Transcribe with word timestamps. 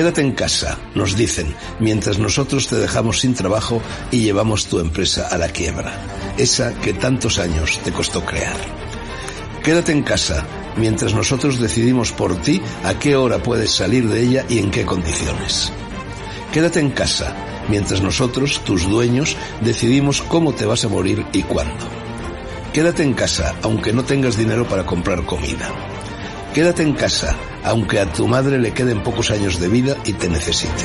Quédate 0.00 0.22
en 0.22 0.32
casa, 0.32 0.78
nos 0.94 1.14
dicen, 1.14 1.54
mientras 1.78 2.18
nosotros 2.18 2.68
te 2.68 2.76
dejamos 2.76 3.20
sin 3.20 3.34
trabajo 3.34 3.82
y 4.10 4.20
llevamos 4.20 4.64
tu 4.64 4.78
empresa 4.78 5.28
a 5.30 5.36
la 5.36 5.48
quiebra, 5.48 5.92
esa 6.38 6.72
que 6.80 6.94
tantos 6.94 7.38
años 7.38 7.78
te 7.84 7.92
costó 7.92 8.24
crear. 8.24 8.56
Quédate 9.62 9.92
en 9.92 10.02
casa, 10.02 10.46
mientras 10.78 11.12
nosotros 11.12 11.60
decidimos 11.60 12.12
por 12.12 12.40
ti 12.40 12.62
a 12.82 12.98
qué 12.98 13.14
hora 13.14 13.42
puedes 13.42 13.72
salir 13.72 14.08
de 14.08 14.22
ella 14.22 14.46
y 14.48 14.60
en 14.60 14.70
qué 14.70 14.86
condiciones. 14.86 15.70
Quédate 16.50 16.80
en 16.80 16.92
casa, 16.92 17.36
mientras 17.68 18.00
nosotros, 18.00 18.62
tus 18.64 18.88
dueños, 18.88 19.36
decidimos 19.60 20.22
cómo 20.22 20.54
te 20.54 20.64
vas 20.64 20.82
a 20.82 20.88
morir 20.88 21.26
y 21.34 21.42
cuándo. 21.42 21.84
Quédate 22.72 23.02
en 23.02 23.12
casa, 23.12 23.54
aunque 23.60 23.92
no 23.92 24.02
tengas 24.02 24.38
dinero 24.38 24.66
para 24.66 24.86
comprar 24.86 25.26
comida. 25.26 25.70
Quédate 26.54 26.84
en 26.84 26.94
casa, 26.94 27.36
aunque 27.64 28.00
a 28.00 28.12
tu 28.12 28.26
madre 28.26 28.58
le 28.58 28.72
queden 28.72 29.02
pocos 29.02 29.30
años 29.30 29.60
de 29.60 29.68
vida 29.68 29.96
y 30.04 30.12
te 30.12 30.28
necesite. 30.28 30.84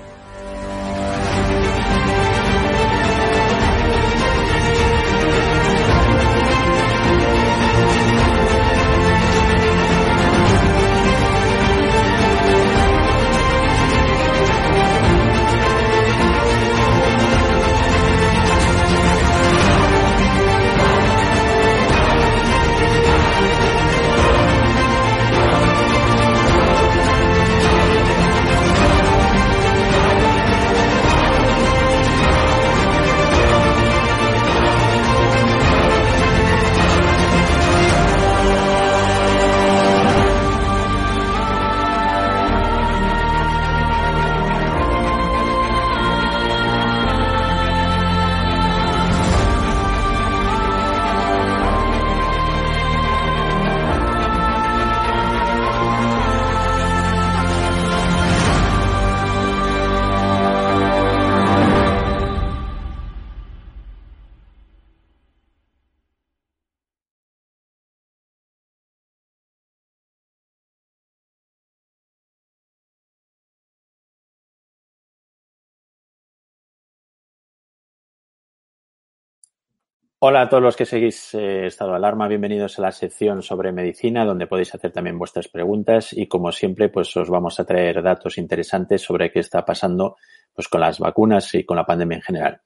Hola 80.23 80.41
a 80.41 80.49
todos 80.49 80.61
los 80.61 80.75
que 80.75 80.85
seguís 80.85 81.33
eh, 81.33 81.65
Estado 81.65 81.89
de 81.89 81.95
Alarma, 81.95 82.27
bienvenidos 82.27 82.77
a 82.77 82.83
la 82.83 82.91
sección 82.91 83.41
sobre 83.41 83.71
medicina, 83.71 84.23
donde 84.23 84.45
podéis 84.45 84.75
hacer 84.75 84.91
también 84.91 85.17
vuestras 85.17 85.47
preguntas 85.47 86.13
y 86.13 86.27
como 86.27 86.51
siempre, 86.51 86.89
pues 86.89 87.17
os 87.17 87.27
vamos 87.27 87.59
a 87.59 87.65
traer 87.65 88.03
datos 88.03 88.37
interesantes 88.37 89.01
sobre 89.01 89.31
qué 89.31 89.39
está 89.39 89.65
pasando 89.65 90.17
pues 90.53 90.67
con 90.67 90.81
las 90.81 90.99
vacunas 90.99 91.55
y 91.55 91.63
con 91.63 91.75
la 91.75 91.87
pandemia 91.87 92.17
en 92.17 92.21
general. 92.21 92.61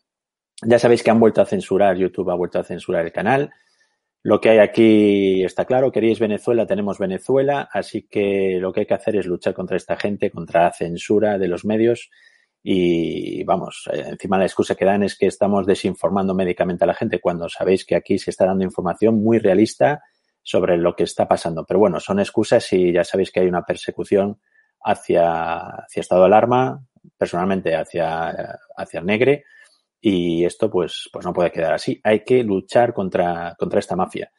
Ya 0.64 0.78
sabéis 0.78 1.02
que 1.02 1.12
han 1.12 1.20
vuelto 1.22 1.40
a 1.40 1.46
censurar, 1.46 1.96
YouTube 1.96 2.30
ha 2.30 2.36
vuelto 2.36 2.60
a 2.60 2.64
censurar 2.66 3.06
el 3.06 3.14
canal. 3.14 3.50
Lo 4.22 4.42
que 4.42 4.50
hay 4.50 4.58
aquí 4.58 5.42
está 5.42 5.64
claro, 5.64 5.94
queréis 5.94 6.20
Venezuela, 6.20 6.68
tenemos 6.68 7.00
Venezuela, 7.00 7.70
así 7.72 8.06
que 8.12 8.58
lo 8.60 8.74
que 8.74 8.82
hay 8.82 8.86
que 8.86 8.96
hacer 8.96 9.16
es 9.16 9.28
luchar 9.28 9.54
contra 9.54 9.78
esta 9.78 9.96
gente, 9.96 10.30
contra 10.30 10.64
la 10.64 10.74
censura 10.74 11.38
de 11.38 11.48
los 11.48 11.64
medios 11.64 12.12
y 12.68 13.44
vamos, 13.44 13.88
eh, 13.94 14.06
encima 14.08 14.40
la 14.40 14.46
excusa 14.46 14.74
que 14.74 14.86
dan 14.86 15.04
es 15.04 15.16
que 15.16 15.28
estamos 15.28 15.68
desinformando 15.68 16.34
médicamente 16.34 16.84
a 16.84 16.88
la 16.88 16.96
gente 16.96 17.22
cuando 17.22 17.48
sabéis 17.48 17.86
que 17.86 17.96
aquí 17.96 18.18
se 18.18 18.32
está 18.32 18.48
dando 18.48 18.64
información 18.64 19.22
muy 19.24 19.38
realista 19.38 20.02
sobre 20.42 20.76
lo 20.76 20.96
que 20.96 21.04
está 21.04 21.28
pasando. 21.28 21.64
Pero 21.64 21.80
bueno, 21.80 22.00
son 22.00 22.20
excusas 22.20 22.74
y 22.74 22.92
ya 22.92 23.04
sabéis 23.04 23.32
que 23.32 23.42
hay 23.42 23.46
una 23.46 23.62
persecución 23.62 24.40
hacia, 24.84 25.60
hacia 25.60 26.02
estado 26.02 26.22
de 26.22 26.26
alarma, 26.26 26.84
personalmente 27.16 27.76
hacia, 27.76 28.58
hacia 28.76 29.02
negre 29.02 29.44
y 30.02 30.44
esto 30.44 30.68
pues, 30.72 31.08
pues 31.14 31.24
no 31.24 31.34
puede 31.34 31.52
quedar 31.52 31.76
así. 31.76 32.02
Hay 32.04 32.24
que 32.24 32.44
luchar 32.44 32.96
contra, 32.96 33.54
contra 33.60 33.78
esta 33.78 33.96
mafia. 33.96 34.32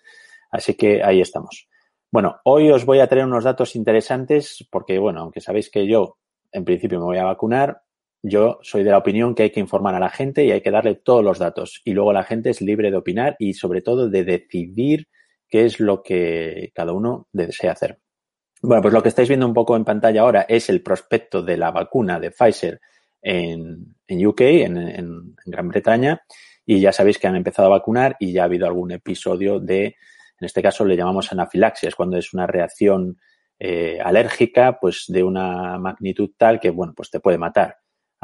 Así 0.50 0.74
que 0.74 1.00
ahí 1.00 1.20
estamos. 1.20 1.68
Bueno, 2.10 2.40
hoy 2.42 2.72
os 2.72 2.84
voy 2.84 2.98
a 2.98 3.06
traer 3.06 3.24
unos 3.24 3.44
datos 3.44 3.76
interesantes 3.76 4.66
porque, 4.68 4.98
bueno, 4.98 5.20
aunque 5.20 5.40
sabéis 5.40 5.70
que 5.70 5.86
yo 5.86 6.18
en 6.50 6.64
principio 6.64 6.98
me 6.98 7.04
voy 7.04 7.18
a 7.18 7.24
vacunar, 7.24 7.82
yo 8.28 8.58
soy 8.62 8.82
de 8.82 8.90
la 8.90 8.98
opinión 8.98 9.34
que 9.34 9.44
hay 9.44 9.50
que 9.50 9.60
informar 9.60 9.94
a 9.94 10.00
la 10.00 10.10
gente 10.10 10.44
y 10.44 10.50
hay 10.50 10.60
que 10.60 10.72
darle 10.72 10.96
todos 10.96 11.22
los 11.22 11.38
datos. 11.38 11.80
Y 11.84 11.92
luego 11.92 12.12
la 12.12 12.24
gente 12.24 12.50
es 12.50 12.60
libre 12.60 12.90
de 12.90 12.96
opinar 12.96 13.36
y 13.38 13.54
sobre 13.54 13.82
todo 13.82 14.08
de 14.08 14.24
decidir 14.24 15.06
qué 15.48 15.64
es 15.64 15.78
lo 15.78 16.02
que 16.02 16.72
cada 16.74 16.92
uno 16.92 17.28
desea 17.32 17.72
hacer. 17.72 18.00
Bueno, 18.62 18.82
pues 18.82 18.92
lo 18.92 19.02
que 19.02 19.10
estáis 19.10 19.28
viendo 19.28 19.46
un 19.46 19.54
poco 19.54 19.76
en 19.76 19.84
pantalla 19.84 20.22
ahora 20.22 20.46
es 20.48 20.68
el 20.70 20.82
prospecto 20.82 21.40
de 21.42 21.56
la 21.56 21.70
vacuna 21.70 22.18
de 22.18 22.32
Pfizer 22.32 22.80
en, 23.22 23.94
en 24.08 24.26
UK, 24.26 24.40
en, 24.40 24.76
en, 24.76 25.36
Gran 25.44 25.68
Bretaña, 25.68 26.22
y 26.64 26.80
ya 26.80 26.90
sabéis 26.90 27.18
que 27.18 27.28
han 27.28 27.36
empezado 27.36 27.68
a 27.68 27.78
vacunar 27.78 28.16
y 28.18 28.32
ya 28.32 28.42
ha 28.42 28.46
habido 28.46 28.66
algún 28.66 28.90
episodio 28.90 29.60
de, 29.60 29.84
en 29.84 30.44
este 30.44 30.62
caso 30.62 30.84
le 30.84 30.96
llamamos 30.96 31.30
anafilaxia, 31.30 31.88
es 31.88 31.94
cuando 31.94 32.16
es 32.16 32.34
una 32.34 32.46
reacción 32.48 33.18
eh, 33.58 34.00
alérgica, 34.02 34.78
pues 34.80 35.04
de 35.06 35.22
una 35.22 35.78
magnitud 35.78 36.30
tal 36.36 36.58
que, 36.58 36.70
bueno, 36.70 36.92
pues 36.96 37.10
te 37.10 37.20
puede 37.20 37.38
matar. 37.38 37.76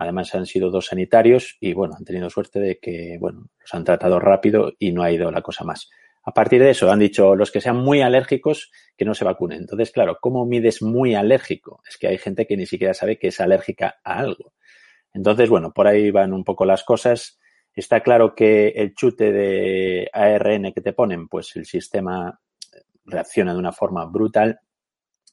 Además 0.02 0.34
han 0.34 0.46
sido 0.46 0.70
dos 0.70 0.86
sanitarios 0.86 1.56
y 1.60 1.72
bueno, 1.72 1.94
han 1.96 2.04
tenido 2.04 2.30
suerte 2.30 2.60
de 2.60 2.78
que, 2.78 3.16
bueno, 3.20 3.46
los 3.60 3.74
han 3.74 3.84
tratado 3.84 4.18
rápido 4.20 4.72
y 4.78 4.92
no 4.92 5.02
ha 5.02 5.10
ido 5.10 5.30
la 5.30 5.42
cosa 5.42 5.64
más. 5.64 5.90
A 6.24 6.32
partir 6.32 6.62
de 6.62 6.70
eso 6.70 6.90
han 6.90 7.00
dicho 7.00 7.34
los 7.34 7.50
que 7.50 7.60
sean 7.60 7.76
muy 7.76 8.00
alérgicos 8.00 8.70
que 8.96 9.04
no 9.04 9.14
se 9.14 9.24
vacunen. 9.24 9.60
Entonces, 9.60 9.90
claro, 9.90 10.18
¿cómo 10.20 10.46
mides 10.46 10.82
muy 10.82 11.14
alérgico? 11.14 11.82
Es 11.88 11.98
que 11.98 12.08
hay 12.08 12.18
gente 12.18 12.46
que 12.46 12.56
ni 12.56 12.66
siquiera 12.66 12.94
sabe 12.94 13.18
que 13.18 13.28
es 13.28 13.40
alérgica 13.40 13.96
a 14.04 14.18
algo. 14.18 14.52
Entonces, 15.12 15.48
bueno, 15.48 15.72
por 15.72 15.86
ahí 15.86 16.10
van 16.10 16.32
un 16.32 16.44
poco 16.44 16.64
las 16.64 16.84
cosas. 16.84 17.40
Está 17.74 18.00
claro 18.00 18.34
que 18.34 18.68
el 18.68 18.94
chute 18.94 19.32
de 19.32 20.08
ARN 20.12 20.72
que 20.72 20.80
te 20.80 20.92
ponen, 20.92 21.28
pues 21.28 21.56
el 21.56 21.66
sistema 21.66 22.40
reacciona 23.04 23.52
de 23.52 23.58
una 23.58 23.72
forma 23.72 24.04
brutal 24.06 24.60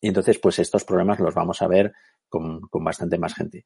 y 0.01 0.07
entonces, 0.07 0.39
pues 0.39 0.59
estos 0.59 0.85
problemas 0.85 1.19
los 1.19 1.33
vamos 1.33 1.61
a 1.61 1.67
ver 1.67 1.93
con, 2.27 2.61
con 2.61 2.83
bastante 2.83 3.17
más 3.17 3.33
gente. 3.33 3.65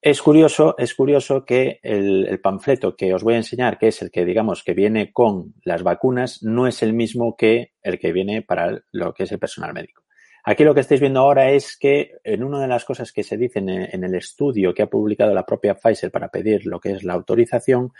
Es 0.00 0.22
curioso, 0.22 0.76
es 0.78 0.94
curioso 0.94 1.44
que 1.44 1.80
el, 1.82 2.40
panfleto 2.40 2.94
que 2.94 3.12
os 3.12 3.24
voy 3.24 3.34
a 3.34 3.38
enseñar, 3.38 3.78
que 3.78 3.88
es 3.88 4.00
el 4.00 4.12
que 4.12 4.24
digamos 4.24 4.62
que 4.62 4.72
viene 4.72 5.12
con 5.12 5.54
las 5.64 5.82
vacunas, 5.82 6.42
no 6.44 6.68
es 6.68 6.84
el 6.84 6.92
mismo 6.92 7.36
que 7.36 7.72
el 7.82 7.98
que 7.98 8.12
viene 8.12 8.42
para 8.42 8.80
lo 8.92 9.12
que 9.12 9.24
es 9.24 9.32
el 9.32 9.40
personal 9.40 9.74
médico. 9.74 10.04
Aquí 10.44 10.62
lo 10.62 10.72
que 10.72 10.80
estáis 10.80 11.00
viendo 11.00 11.20
ahora 11.20 11.50
es 11.50 11.76
que 11.76 12.12
en 12.22 12.44
una 12.44 12.60
de 12.60 12.68
las 12.68 12.84
cosas 12.84 13.12
que 13.12 13.24
se 13.24 13.36
dicen 13.36 13.68
en, 13.68 13.88
en 13.92 14.04
el 14.04 14.14
estudio 14.14 14.72
que 14.72 14.82
ha 14.82 14.86
publicado 14.86 15.34
la 15.34 15.44
propia 15.44 15.74
Pfizer 15.74 16.12
para 16.12 16.28
pedir 16.28 16.64
lo 16.64 16.78
que 16.78 16.92
es 16.92 17.02
la 17.02 17.14
autorización, 17.14 17.92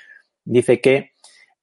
dice 0.45 0.81
que 0.81 1.13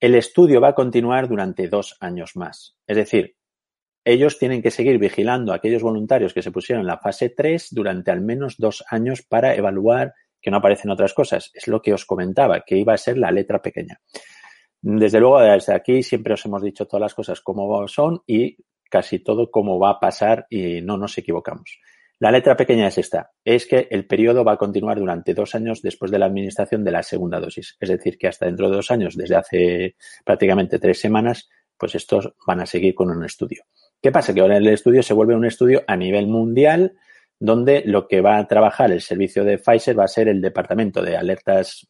el 0.01 0.15
estudio 0.15 0.59
va 0.59 0.69
a 0.69 0.75
continuar 0.75 1.29
durante 1.29 1.69
dos 1.69 1.95
años 2.01 2.35
más. 2.35 2.75
Es 2.85 2.97
decir, 2.97 3.37
ellos 4.03 4.37
tienen 4.37 4.61
que 4.61 4.69
seguir 4.69 4.99
vigilando 4.99 5.51
a 5.51 5.55
aquellos 5.55 5.81
voluntarios 5.81 6.33
que 6.33 6.43
se 6.43 6.51
pusieron 6.51 6.81
en 6.81 6.87
la 6.87 6.99
fase 6.99 7.29
3 7.29 7.69
durante 7.71 8.11
al 8.11 8.21
menos 8.21 8.55
dos 8.57 8.83
años 8.89 9.23
para 9.23 9.55
evaluar 9.55 10.13
que 10.45 10.51
no 10.51 10.57
aparecen 10.57 10.91
otras 10.91 11.15
cosas. 11.15 11.49
Es 11.55 11.67
lo 11.67 11.81
que 11.81 11.91
os 11.91 12.05
comentaba, 12.05 12.61
que 12.63 12.77
iba 12.77 12.93
a 12.93 12.97
ser 12.97 13.17
la 13.17 13.31
letra 13.31 13.63
pequeña. 13.63 13.99
Desde 14.79 15.19
luego, 15.19 15.41
desde 15.41 15.73
aquí 15.73 16.03
siempre 16.03 16.35
os 16.35 16.45
hemos 16.45 16.61
dicho 16.61 16.85
todas 16.85 17.01
las 17.01 17.15
cosas 17.15 17.41
como 17.41 17.87
son 17.87 18.21
y 18.27 18.55
casi 18.87 19.23
todo 19.23 19.49
como 19.49 19.79
va 19.79 19.89
a 19.89 19.99
pasar 19.99 20.45
y 20.51 20.81
no 20.83 20.97
nos 20.97 21.17
equivocamos. 21.17 21.79
La 22.19 22.29
letra 22.29 22.55
pequeña 22.55 22.89
es 22.89 22.99
esta, 22.99 23.31
es 23.43 23.65
que 23.65 23.87
el 23.89 24.05
periodo 24.05 24.43
va 24.45 24.51
a 24.51 24.57
continuar 24.57 24.99
durante 24.99 25.33
dos 25.33 25.55
años 25.55 25.81
después 25.81 26.11
de 26.11 26.19
la 26.19 26.27
administración 26.27 26.83
de 26.83 26.91
la 26.91 27.01
segunda 27.01 27.39
dosis. 27.39 27.75
Es 27.79 27.89
decir, 27.89 28.19
que 28.19 28.27
hasta 28.27 28.45
dentro 28.45 28.69
de 28.69 28.75
dos 28.75 28.91
años, 28.91 29.17
desde 29.17 29.37
hace 29.37 29.95
prácticamente 30.23 30.77
tres 30.77 30.99
semanas, 30.99 31.49
pues 31.75 31.95
estos 31.95 32.35
van 32.45 32.61
a 32.61 32.67
seguir 32.67 32.93
con 32.93 33.09
un 33.09 33.25
estudio. 33.25 33.63
¿Qué 33.99 34.11
pasa? 34.11 34.31
Que 34.31 34.41
ahora 34.41 34.57
el 34.57 34.67
estudio 34.67 35.01
se 35.01 35.15
vuelve 35.15 35.35
un 35.35 35.45
estudio 35.45 35.83
a 35.87 35.97
nivel 35.97 36.27
mundial 36.27 36.93
donde 37.39 37.83
lo 37.85 38.07
que 38.07 38.21
va 38.21 38.37
a 38.37 38.47
trabajar 38.47 38.91
el 38.91 39.01
servicio 39.01 39.43
de 39.43 39.57
Pfizer 39.57 39.97
va 39.99 40.05
a 40.05 40.09
ser 40.09 40.27
el 40.27 40.41
departamento 40.41 41.01
de 41.01 41.17
alertas 41.17 41.87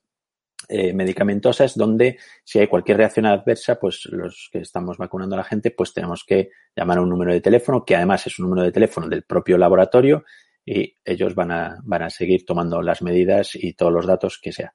eh, 0.68 0.94
medicamentosas 0.94 1.78
donde 1.78 2.18
si 2.44 2.58
hay 2.58 2.68
cualquier 2.68 2.98
reacción 2.98 3.28
adversa, 3.28 3.80
pues 3.80 4.06
los 4.06 4.50
que 4.52 4.60
estamos 4.60 4.98
vacunando 4.98 5.36
a 5.36 5.40
la 5.40 5.44
gente, 5.44 5.70
pues 5.70 5.94
tenemos 5.94 6.24
que 6.24 6.50
llamar 6.76 6.98
a 6.98 7.02
un 7.02 7.10
número 7.10 7.34
de 7.34 7.42
teléfono, 7.42 7.86
que 7.86 7.96
además 7.96 8.26
es 8.26 8.40
un 8.40 8.46
número 8.46 8.64
de 8.64 8.72
teléfono 8.72 9.08
del 9.08 9.24
propio 9.24 9.58
laboratorio 9.60 10.24
y 10.66 10.98
ellos 11.06 11.36
van 11.36 11.52
a, 11.52 11.78
van 11.84 12.04
a 12.04 12.10
seguir 12.10 12.46
tomando 12.46 12.82
las 12.82 13.04
medidas 13.04 13.52
y 13.54 13.74
todos 13.74 13.94
los 13.94 14.08
datos 14.08 14.40
que 14.42 14.52
sea. 14.52 14.74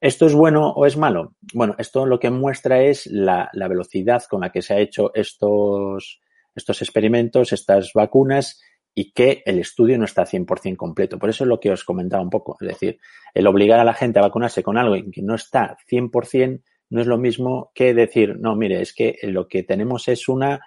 ¿Esto 0.00 0.26
es 0.26 0.34
bueno 0.34 0.70
o 0.70 0.86
es 0.86 0.96
malo? 0.96 1.34
Bueno, 1.52 1.74
esto 1.78 2.06
lo 2.06 2.20
que 2.20 2.30
muestra 2.30 2.82
es 2.82 3.06
la, 3.06 3.48
la 3.54 3.66
velocidad 3.66 4.22
con 4.28 4.42
la 4.42 4.52
que 4.52 4.62
se 4.62 4.74
ha 4.74 4.78
hecho 4.78 5.10
estos, 5.14 6.20
estos 6.54 6.82
experimentos, 6.82 7.52
estas 7.52 7.90
vacunas 7.92 8.60
y 8.94 9.12
que 9.12 9.42
el 9.44 9.58
estudio 9.58 9.98
no 9.98 10.04
está 10.04 10.24
100% 10.24 10.76
completo. 10.76 11.18
Por 11.18 11.28
eso 11.28 11.44
es 11.44 11.48
lo 11.48 11.58
que 11.58 11.70
os 11.70 11.84
comentaba 11.84 12.22
un 12.22 12.30
poco. 12.30 12.56
Es 12.60 12.68
decir, 12.68 12.98
el 13.32 13.46
obligar 13.46 13.80
a 13.80 13.84
la 13.84 13.94
gente 13.94 14.18
a 14.18 14.22
vacunarse 14.22 14.62
con 14.62 14.78
algo 14.78 14.94
que 15.12 15.22
no 15.22 15.34
está 15.34 15.76
100% 15.90 16.62
no 16.90 17.00
es 17.00 17.06
lo 17.06 17.18
mismo 17.18 17.72
que 17.74 17.92
decir, 17.92 18.38
no, 18.38 18.54
mire, 18.54 18.80
es 18.80 18.94
que 18.94 19.18
lo 19.22 19.48
que 19.48 19.64
tenemos 19.64 20.06
es 20.06 20.28
una, 20.28 20.60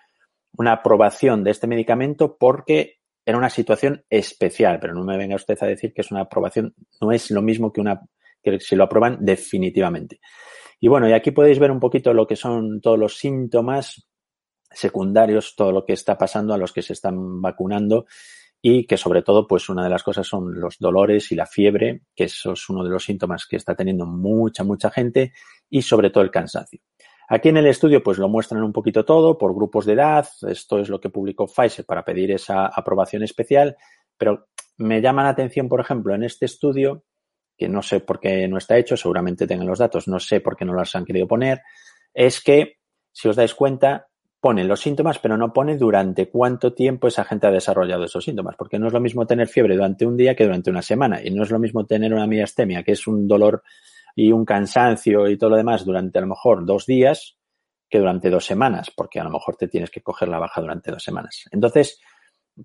una 0.57 0.73
aprobación 0.73 1.43
de 1.43 1.51
este 1.51 1.67
medicamento 1.67 2.37
porque 2.37 2.97
era 3.25 3.37
una 3.37 3.49
situación 3.49 4.03
especial, 4.09 4.79
pero 4.79 4.93
no 4.93 5.03
me 5.03 5.17
venga 5.17 5.35
usted 5.35 5.57
a 5.61 5.67
decir 5.67 5.93
que 5.93 6.01
es 6.01 6.11
una 6.11 6.21
aprobación, 6.21 6.73
no 7.01 7.11
es 7.11 7.29
lo 7.31 7.41
mismo 7.41 7.71
que 7.71 7.81
una, 7.81 8.01
que 8.41 8.59
si 8.59 8.75
lo 8.75 8.85
aprueban 8.85 9.17
definitivamente. 9.21 10.19
Y 10.79 10.87
bueno, 10.87 11.09
y 11.09 11.13
aquí 11.13 11.31
podéis 11.31 11.59
ver 11.59 11.71
un 11.71 11.79
poquito 11.79 12.13
lo 12.13 12.27
que 12.27 12.35
son 12.35 12.81
todos 12.81 12.99
los 12.99 13.17
síntomas 13.17 14.06
secundarios, 14.77 15.55
todo 15.55 15.71
lo 15.71 15.85
que 15.85 15.93
está 15.93 16.17
pasando 16.17 16.53
a 16.53 16.57
los 16.57 16.71
que 16.71 16.81
se 16.81 16.93
están 16.93 17.41
vacunando 17.41 18.05
y 18.61 18.85
que 18.85 18.97
sobre 18.97 19.21
todo, 19.21 19.47
pues 19.47 19.69
una 19.69 19.83
de 19.83 19.89
las 19.89 20.03
cosas 20.03 20.27
son 20.27 20.59
los 20.59 20.77
dolores 20.79 21.31
y 21.31 21.35
la 21.35 21.45
fiebre, 21.45 22.01
que 22.15 22.25
eso 22.25 22.53
es 22.53 22.69
uno 22.69 22.83
de 22.83 22.89
los 22.89 23.03
síntomas 23.03 23.45
que 23.45 23.55
está 23.55 23.75
teniendo 23.75 24.05
mucha, 24.05 24.63
mucha 24.63 24.89
gente 24.89 25.33
y 25.69 25.81
sobre 25.81 26.09
todo 26.09 26.23
el 26.23 26.31
cansancio. 26.31 26.81
Aquí 27.29 27.49
en 27.49 27.57
el 27.57 27.67
estudio, 27.67 28.01
pues 28.01 28.17
lo 28.17 28.29
muestran 28.29 28.63
un 28.63 28.71
poquito 28.71 29.03
todo 29.03 29.37
por 29.37 29.53
grupos 29.53 29.85
de 29.85 29.93
edad. 29.93 30.27
Esto 30.47 30.79
es 30.79 30.87
lo 30.87 30.99
que 30.99 31.09
publicó 31.09 31.45
Pfizer 31.45 31.85
para 31.85 32.05
pedir 32.05 32.31
esa 32.31 32.67
aprobación 32.67 33.21
especial. 33.21 33.75
Pero 34.17 34.47
me 34.77 35.01
llama 35.01 35.23
la 35.23 35.29
atención, 35.29 35.67
por 35.67 35.81
ejemplo, 35.81 36.15
en 36.15 36.23
este 36.23 36.45
estudio, 36.45 37.03
que 37.57 37.67
no 37.67 37.81
sé 37.81 37.99
por 37.99 38.19
qué 38.19 38.47
no 38.47 38.57
está 38.57 38.77
hecho, 38.77 38.95
seguramente 38.95 39.45
tengan 39.45 39.67
los 39.67 39.79
datos, 39.79 40.07
no 40.07 40.19
sé 40.19 40.39
por 40.39 40.55
qué 40.55 40.63
no 40.63 40.73
los 40.73 40.95
han 40.95 41.05
querido 41.05 41.27
poner, 41.27 41.61
es 42.13 42.41
que, 42.41 42.77
si 43.11 43.27
os 43.27 43.35
dais 43.35 43.53
cuenta, 43.55 44.07
pone 44.47 44.63
los 44.63 44.79
síntomas, 44.79 45.19
pero 45.19 45.35
no 45.35 45.51
pone 45.51 45.75
durante 45.75 46.29
cuánto 46.29 46.71
tiempo 46.71 47.09
esa 47.09 47.25
gente 47.25 47.47
ha 47.47 47.51
desarrollado 47.51 48.05
esos 48.05 48.23
síntomas, 48.23 48.55
porque 48.55 48.79
no 48.79 48.87
es 48.87 48.93
lo 48.93 49.01
mismo 49.01 49.27
tener 49.27 49.49
fiebre 49.49 49.75
durante 49.75 50.05
un 50.05 50.15
día 50.15 50.37
que 50.37 50.45
durante 50.45 50.69
una 50.69 50.81
semana, 50.81 51.21
y 51.21 51.31
no 51.31 51.43
es 51.43 51.51
lo 51.51 51.59
mismo 51.59 51.85
tener 51.85 52.13
una 52.13 52.27
miastemia, 52.27 52.81
que 52.81 52.93
es 52.93 53.07
un 53.07 53.27
dolor 53.27 53.61
y 54.15 54.31
un 54.31 54.45
cansancio 54.45 55.27
y 55.27 55.37
todo 55.37 55.49
lo 55.49 55.57
demás 55.57 55.83
durante 55.83 56.17
a 56.17 56.21
lo 56.21 56.27
mejor 56.27 56.65
dos 56.65 56.85
días 56.85 57.35
que 57.89 57.99
durante 57.99 58.29
dos 58.29 58.45
semanas, 58.45 58.89
porque 58.89 59.19
a 59.19 59.25
lo 59.25 59.31
mejor 59.31 59.57
te 59.57 59.67
tienes 59.67 59.89
que 59.91 60.01
coger 60.01 60.29
la 60.29 60.39
baja 60.39 60.61
durante 60.61 60.91
dos 60.91 61.03
semanas. 61.03 61.43
Entonces, 61.51 61.99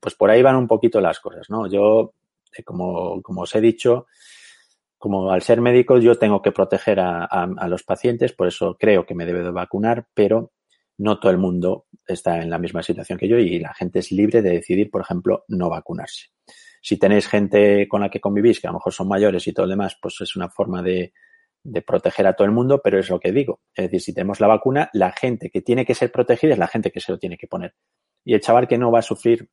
pues 0.00 0.14
por 0.14 0.30
ahí 0.30 0.40
van 0.40 0.54
un 0.54 0.68
poquito 0.68 1.00
las 1.00 1.18
cosas, 1.18 1.50
¿no? 1.50 1.66
Yo, 1.66 2.14
eh, 2.56 2.62
como, 2.62 3.20
como 3.22 3.40
os 3.40 3.52
he 3.56 3.60
dicho, 3.60 4.06
como 4.98 5.32
al 5.32 5.42
ser 5.42 5.60
médico, 5.60 5.98
yo 5.98 6.16
tengo 6.16 6.42
que 6.42 6.52
proteger 6.52 7.00
a, 7.00 7.24
a 7.24 7.66
los 7.66 7.82
pacientes, 7.82 8.32
por 8.34 8.46
eso 8.46 8.76
creo 8.78 9.04
que 9.04 9.16
me 9.16 9.26
debe 9.26 9.42
de 9.42 9.50
vacunar, 9.50 10.06
pero 10.14 10.52
no 10.98 11.18
todo 11.18 11.32
el 11.32 11.38
mundo 11.38 11.86
está 12.06 12.42
en 12.42 12.50
la 12.50 12.58
misma 12.58 12.82
situación 12.82 13.18
que 13.18 13.28
yo 13.28 13.38
y 13.38 13.58
la 13.58 13.74
gente 13.74 14.00
es 14.00 14.12
libre 14.12 14.42
de 14.42 14.50
decidir, 14.50 14.90
por 14.90 15.02
ejemplo, 15.02 15.44
no 15.48 15.68
vacunarse. 15.68 16.26
Si 16.80 16.98
tenéis 16.98 17.28
gente 17.28 17.86
con 17.88 18.00
la 18.00 18.10
que 18.10 18.20
convivís, 18.20 18.60
que 18.60 18.66
a 18.66 18.70
lo 18.70 18.78
mejor 18.78 18.92
son 18.92 19.08
mayores 19.08 19.46
y 19.46 19.52
todo 19.52 19.66
lo 19.66 19.70
demás, 19.70 19.96
pues 20.00 20.20
es 20.20 20.34
una 20.36 20.48
forma 20.48 20.82
de, 20.82 21.12
proteger 21.86 22.26
a 22.26 22.34
todo 22.34 22.44
el 22.44 22.50
mundo, 22.50 22.80
pero 22.82 22.98
es 22.98 23.08
lo 23.08 23.20
que 23.20 23.30
digo. 23.30 23.60
Es 23.72 23.84
decir, 23.84 24.00
si 24.00 24.14
tenemos 24.14 24.40
la 24.40 24.48
vacuna, 24.48 24.90
la 24.92 25.12
gente 25.12 25.48
que 25.48 25.62
tiene 25.62 25.86
que 25.86 25.94
ser 25.94 26.10
protegida 26.10 26.54
es 26.54 26.58
la 26.58 26.66
gente 26.66 26.90
que 26.90 27.00
se 27.00 27.12
lo 27.12 27.18
tiene 27.18 27.38
que 27.38 27.46
poner. 27.46 27.74
Y 28.24 28.34
el 28.34 28.40
chaval 28.40 28.66
que 28.66 28.78
no 28.78 28.90
va 28.90 28.98
a 28.98 29.02
sufrir 29.02 29.48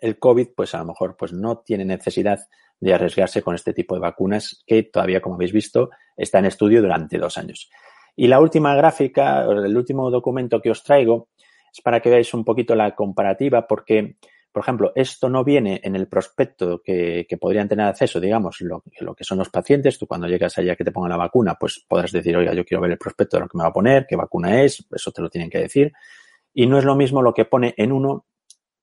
el 0.00 0.18
COVID, 0.18 0.48
pues 0.56 0.74
a 0.74 0.78
lo 0.78 0.86
mejor 0.86 1.16
pues 1.16 1.32
no 1.32 1.58
tiene 1.58 1.84
necesidad 1.84 2.40
de 2.80 2.94
arriesgarse 2.94 3.42
con 3.42 3.54
este 3.54 3.72
tipo 3.72 3.94
de 3.94 4.00
vacunas 4.00 4.62
que 4.66 4.82
todavía, 4.82 5.20
como 5.20 5.36
habéis 5.36 5.52
visto, 5.52 5.90
está 6.16 6.40
en 6.40 6.46
estudio 6.46 6.82
durante 6.82 7.16
dos 7.18 7.38
años. 7.38 7.70
Y 8.16 8.28
la 8.28 8.40
última 8.40 8.74
gráfica, 8.74 9.44
el 9.44 9.76
último 9.76 10.10
documento 10.10 10.60
que 10.60 10.70
os 10.70 10.82
traigo, 10.82 11.28
es 11.70 11.82
para 11.82 12.00
que 12.00 12.08
veáis 12.08 12.32
un 12.32 12.44
poquito 12.44 12.74
la 12.74 12.94
comparativa, 12.94 13.66
porque, 13.66 14.16
por 14.50 14.62
ejemplo, 14.62 14.92
esto 14.94 15.28
no 15.28 15.44
viene 15.44 15.80
en 15.84 15.94
el 15.94 16.08
prospecto 16.08 16.80
que, 16.82 17.26
podrían 17.38 17.68
tener 17.68 17.86
acceso, 17.86 18.18
digamos, 18.18 18.62
lo, 18.62 18.82
lo, 19.00 19.14
que 19.14 19.24
son 19.24 19.36
los 19.36 19.50
pacientes. 19.50 19.98
Tú 19.98 20.06
cuando 20.06 20.26
llegas 20.26 20.56
allá 20.56 20.74
que 20.74 20.84
te 20.84 20.92
pongan 20.92 21.10
la 21.10 21.18
vacuna, 21.18 21.56
pues 21.60 21.84
podrás 21.86 22.10
decir, 22.10 22.34
oiga, 22.34 22.54
yo 22.54 22.64
quiero 22.64 22.80
ver 22.80 22.92
el 22.92 22.98
prospecto 22.98 23.36
de 23.36 23.42
lo 23.42 23.48
que 23.48 23.58
me 23.58 23.64
va 23.64 23.68
a 23.68 23.74
poner, 23.74 24.06
qué 24.08 24.16
vacuna 24.16 24.62
es, 24.62 24.86
eso 24.90 25.12
te 25.12 25.20
lo 25.20 25.28
tienen 25.28 25.50
que 25.50 25.58
decir. 25.58 25.92
Y 26.54 26.66
no 26.66 26.78
es 26.78 26.84
lo 26.84 26.96
mismo 26.96 27.20
lo 27.20 27.34
que 27.34 27.44
pone 27.44 27.74
en 27.76 27.92
uno 27.92 28.24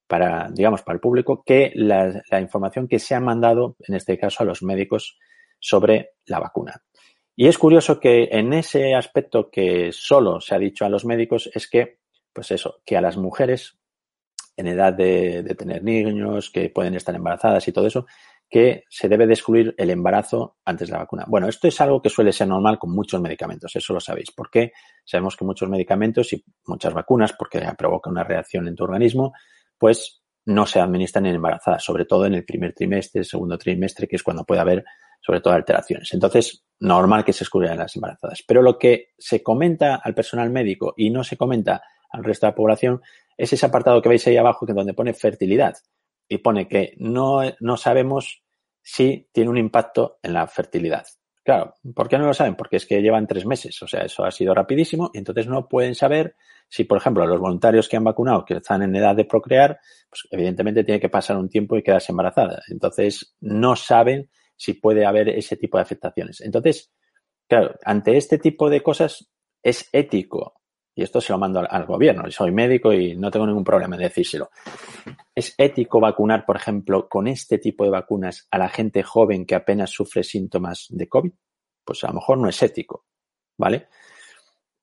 para, 0.05 0.47
digamos, 0.51 0.83
para 0.83 0.93
el 0.93 1.01
público 1.01 1.41
que 1.43 1.71
la, 1.73 2.21
la 2.29 2.39
información 2.39 2.87
que 2.87 2.99
se 2.99 3.15
ha 3.15 3.19
mandado, 3.19 3.77
en 3.79 3.95
este 3.95 4.19
caso, 4.19 4.43
a 4.43 4.45
los 4.45 4.61
médicos 4.61 5.17
sobre 5.57 6.11
la 6.27 6.39
vacuna. 6.39 6.83
Y 7.35 7.47
es 7.47 7.57
curioso 7.57 7.99
que 7.99 8.29
en 8.31 8.53
ese 8.53 8.93
aspecto 8.93 9.49
que 9.49 9.91
solo 9.91 10.39
se 10.39 10.55
ha 10.55 10.59
dicho 10.59 10.85
a 10.85 10.89
los 10.89 11.05
médicos 11.05 11.49
es 11.53 11.67
que, 11.67 11.99
pues 12.31 12.51
eso, 12.51 12.81
que 12.85 12.95
a 12.97 13.01
las 13.01 13.17
mujeres 13.17 13.79
en 14.55 14.67
edad 14.67 14.93
de, 14.93 15.43
tener 15.57 15.83
niños, 15.83 16.51
que 16.51 16.69
pueden 16.69 16.95
estar 16.95 17.15
embarazadas 17.15 17.67
y 17.67 17.71
todo 17.71 17.87
eso, 17.87 18.05
que 18.49 18.83
se 18.87 19.09
debe 19.09 19.25
de 19.25 19.33
excluir 19.33 19.73
el 19.77 19.89
embarazo 19.89 20.57
antes 20.63 20.87
de 20.87 20.93
la 20.93 20.99
vacuna. 20.99 21.25
Bueno, 21.27 21.47
esto 21.47 21.67
es 21.67 21.81
algo 21.81 22.01
que 22.01 22.09
suele 22.09 22.31
ser 22.31 22.47
normal 22.47 22.77
con 22.77 22.91
muchos 22.91 23.19
medicamentos, 23.19 23.75
eso 23.75 23.93
lo 23.93 23.99
sabéis. 23.99 24.31
¿Por 24.31 24.51
qué? 24.51 24.73
Sabemos 25.03 25.35
que 25.35 25.45
muchos 25.45 25.67
medicamentos 25.69 26.31
y 26.33 26.45
muchas 26.67 26.93
vacunas, 26.93 27.33
porque 27.33 27.63
provoca 27.75 28.11
una 28.11 28.23
reacción 28.23 28.67
en 28.67 28.75
tu 28.75 28.83
organismo, 28.83 29.33
pues 29.77 30.21
no 30.45 30.67
se 30.67 30.79
administran 30.79 31.25
en 31.25 31.35
embarazadas, 31.35 31.83
sobre 31.83 32.05
todo 32.05 32.25
en 32.27 32.35
el 32.35 32.45
primer 32.45 32.73
trimestre, 32.73 33.23
segundo 33.23 33.57
trimestre, 33.57 34.07
que 34.07 34.17
es 34.17 34.23
cuando 34.23 34.43
puede 34.43 34.61
haber 34.61 34.85
sobre 35.25 35.41
todo 35.41 35.53
alteraciones. 35.53 36.13
Entonces, 36.13 36.65
normal 36.79 37.23
que 37.23 37.33
se 37.33 37.45
excluyan 37.45 37.77
las 37.77 37.95
embarazadas. 37.95 38.43
Pero 38.45 38.61
lo 38.61 38.77
que 38.77 39.13
se 39.17 39.41
comenta 39.41 39.95
al 39.95 40.13
personal 40.13 40.49
médico 40.49 40.93
y 40.97 41.09
no 41.09 41.23
se 41.23 41.37
comenta 41.37 41.81
al 42.09 42.23
resto 42.23 42.45
de 42.45 42.51
la 42.51 42.55
población 42.55 43.01
es 43.37 43.53
ese 43.53 43.65
apartado 43.65 44.01
que 44.01 44.09
veis 44.09 44.27
ahí 44.27 44.37
abajo 44.37 44.65
que 44.65 44.73
donde 44.73 44.93
pone 44.93 45.13
fertilidad 45.13 45.75
y 46.27 46.37
pone 46.39 46.67
que 46.67 46.93
no, 46.97 47.41
no 47.59 47.77
sabemos 47.77 48.43
si 48.81 49.29
tiene 49.31 49.49
un 49.49 49.57
impacto 49.57 50.19
en 50.21 50.33
la 50.33 50.45
fertilidad. 50.47 51.05
Claro, 51.43 51.75
¿por 51.95 52.07
qué 52.07 52.17
no 52.17 52.25
lo 52.25 52.33
saben? 52.33 52.55
Porque 52.55 52.77
es 52.77 52.85
que 52.85 53.01
llevan 53.01 53.27
tres 53.27 53.45
meses, 53.45 53.81
o 53.81 53.87
sea, 53.87 54.01
eso 54.01 54.23
ha 54.23 54.31
sido 54.31 54.53
rapidísimo 54.53 55.09
y 55.13 55.17
entonces 55.17 55.47
no 55.47 55.67
pueden 55.67 55.95
saber 55.95 56.35
si, 56.69 56.85
por 56.85 56.97
ejemplo, 56.97 57.25
los 57.27 57.39
voluntarios 57.39 57.89
que 57.89 57.97
han 57.97 58.03
vacunado, 58.03 58.45
que 58.45 58.55
están 58.55 58.81
en 58.81 58.95
edad 58.95 59.15
de 59.15 59.25
procrear, 59.25 59.79
pues 60.09 60.27
evidentemente 60.31 60.83
tiene 60.83 61.01
que 61.01 61.09
pasar 61.09 61.37
un 61.37 61.49
tiempo 61.49 61.77
y 61.77 61.83
quedarse 61.83 62.11
embarazada. 62.11 62.61
Entonces 62.69 63.35
no 63.41 63.75
saben 63.75 64.29
si 64.55 64.73
puede 64.73 65.05
haber 65.05 65.29
ese 65.29 65.57
tipo 65.57 65.77
de 65.77 65.83
afectaciones. 65.83 66.41
Entonces, 66.41 66.91
claro, 67.47 67.75
ante 67.83 68.17
este 68.17 68.37
tipo 68.37 68.69
de 68.69 68.81
cosas 68.81 69.31
es 69.61 69.89
ético, 69.91 70.55
y 70.95 71.01
esto 71.01 71.19
se 71.21 71.33
lo 71.33 71.39
mando 71.39 71.65
al, 71.67 71.85
gobierno, 71.85 72.29
soy 72.29 72.51
médico 72.51 72.93
y 72.93 73.15
no 73.15 73.31
tengo 73.31 73.47
ningún 73.47 73.63
problema 73.63 73.95
en 73.95 74.03
decírselo. 74.03 74.51
¿Es 75.33 75.55
ético 75.57 75.99
vacunar, 75.99 76.45
por 76.45 76.55
ejemplo, 76.55 77.09
con 77.09 77.27
este 77.27 77.57
tipo 77.57 77.83
de 77.83 77.89
vacunas 77.89 78.47
a 78.51 78.59
la 78.59 78.69
gente 78.69 79.01
joven 79.01 79.45
que 79.45 79.55
apenas 79.55 79.89
sufre 79.89 80.23
síntomas 80.23 80.87
de 80.89 81.09
COVID? 81.09 81.31
Pues 81.83 82.03
a 82.03 82.07
lo 82.07 82.13
mejor 82.15 82.37
no 82.37 82.47
es 82.47 82.61
ético, 82.61 83.05
¿vale? 83.57 83.87